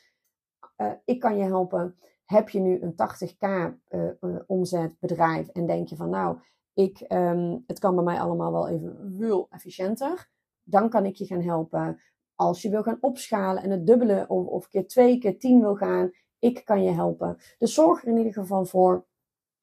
Uh, 0.78 0.92
ik 1.06 1.20
kan 1.20 1.38
je 1.38 1.44
helpen. 1.44 1.96
Heb 2.26 2.50
je 2.50 2.60
nu 2.60 2.82
een 2.82 2.94
80k 2.94 3.74
uh, 3.90 4.36
omzetbedrijf 4.48 5.48
en 5.48 5.66
denk 5.66 5.88
je 5.88 5.96
van 5.96 6.10
nou, 6.10 6.38
ik, 6.74 7.06
um, 7.10 7.64
het 7.68 7.80
kan 7.80 7.96
bij 7.96 8.04
mij 8.04 8.20
allemaal 8.20 8.52
wel 8.52 8.68
even 8.68 9.14
veel 9.18 9.48
efficiënter. 9.50 10.30
Dan 10.64 10.90
kan 10.90 11.06
ik 11.06 11.16
je 11.16 11.26
gaan 11.26 11.42
helpen. 11.42 12.02
Als 12.36 12.62
je 12.62 12.70
wil 12.70 12.84
gaan 12.84 12.98
opschalen 13.02 13.64
en 13.64 13.70
het 13.70 13.88
dubbele 13.88 14.26
of, 14.28 14.46
of 14.46 14.68
keer 14.68 14.88
twee, 14.88 15.18
keer 15.18 15.40
tien 15.40 15.60
wil 15.60 15.76
gaan, 15.76 16.12
ik 16.40 16.66
kan 16.66 16.84
je 16.84 16.92
helpen. 16.92 17.38
Dus 17.58 17.74
zorg 17.74 18.02
er 18.02 18.08
in 18.08 18.18
ieder 18.18 18.34
geval 18.34 18.66
voor 18.66 19.06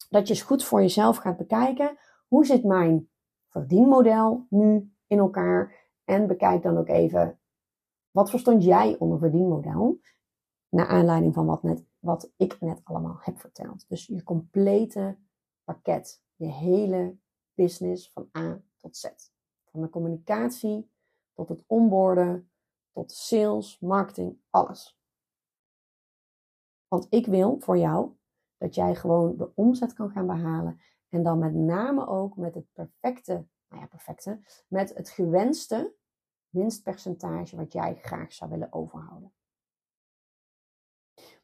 dat 0.08 0.28
je 0.28 0.34
eens 0.34 0.42
goed 0.42 0.64
voor 0.64 0.80
jezelf 0.80 1.16
gaat 1.16 1.36
bekijken. 1.36 1.98
Hoe 2.28 2.46
zit 2.46 2.64
mijn 2.64 3.08
verdienmodel 3.48 4.46
nu 4.48 4.92
in 5.06 5.18
elkaar? 5.18 5.84
En 6.04 6.26
bekijk 6.26 6.62
dan 6.62 6.78
ook 6.78 6.88
even, 6.88 7.38
wat 8.10 8.30
verstond 8.30 8.64
jij 8.64 8.96
onder 8.98 9.18
verdienmodel? 9.18 10.00
Naar 10.68 10.86
aanleiding 10.86 11.34
van 11.34 11.46
wat, 11.46 11.62
net, 11.62 11.84
wat 11.98 12.32
ik 12.36 12.60
net 12.60 12.80
allemaal 12.84 13.18
heb 13.20 13.38
verteld. 13.38 13.88
Dus 13.88 14.06
je 14.06 14.22
complete 14.22 15.16
pakket. 15.64 16.22
Je 16.34 16.46
hele 16.46 17.16
business 17.54 18.10
van 18.12 18.28
A 18.38 18.60
tot 18.76 18.96
Z. 18.96 19.04
Van 19.70 19.80
de 19.80 19.88
communicatie 19.90 20.90
tot 21.34 21.48
het 21.48 21.64
onboarden, 21.66 22.50
tot 22.92 23.12
sales, 23.12 23.78
marketing, 23.80 24.38
alles. 24.50 24.95
Want 26.88 27.06
ik 27.10 27.26
wil 27.26 27.60
voor 27.60 27.78
jou 27.78 28.16
dat 28.56 28.74
jij 28.74 28.94
gewoon 28.94 29.36
de 29.36 29.54
omzet 29.54 29.92
kan 29.92 30.10
gaan 30.10 30.26
behalen. 30.26 30.80
En 31.08 31.22
dan 31.22 31.38
met 31.38 31.54
name 31.54 32.06
ook 32.06 32.36
met 32.36 32.54
het 32.54 32.72
perfecte, 32.72 33.46
nou 33.68 33.82
ja, 33.82 33.86
perfecte, 33.86 34.40
met 34.68 34.94
het 34.94 35.08
gewenste 35.08 35.94
winstpercentage 36.48 37.56
wat 37.56 37.72
jij 37.72 37.94
graag 37.94 38.32
zou 38.32 38.50
willen 38.50 38.72
overhouden. 38.72 39.32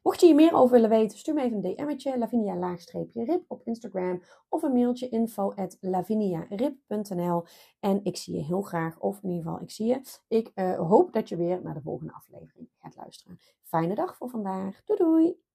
Mocht 0.03 0.19
je 0.19 0.25
hier 0.25 0.35
meer 0.35 0.53
over 0.53 0.71
willen 0.71 0.89
weten, 0.89 1.17
stuur 1.17 1.33
me 1.33 1.41
even 1.41 1.63
een 1.63 1.75
DM'tje, 1.75 2.17
lavinia-rip 2.17 3.43
op 3.47 3.61
Instagram 3.63 4.21
of 4.49 4.63
een 4.63 4.73
mailtje 4.73 5.09
info 5.09 5.53
at 5.53 5.77
en 7.79 7.99
ik 8.03 8.17
zie 8.17 8.35
je 8.35 8.43
heel 8.43 8.61
graag, 8.61 8.99
of 8.99 9.23
in 9.23 9.29
ieder 9.29 9.43
geval 9.43 9.61
ik 9.61 9.71
zie 9.71 9.87
je. 9.87 10.01
Ik 10.27 10.51
uh, 10.55 10.89
hoop 10.89 11.13
dat 11.13 11.29
je 11.29 11.35
weer 11.35 11.61
naar 11.61 11.73
de 11.73 11.81
volgende 11.81 12.13
aflevering 12.13 12.69
gaat 12.79 12.95
luisteren. 12.95 13.39
Fijne 13.61 13.95
dag 13.95 14.17
voor 14.17 14.29
vandaag. 14.29 14.81
Doei 14.85 14.99
doei! 14.99 15.52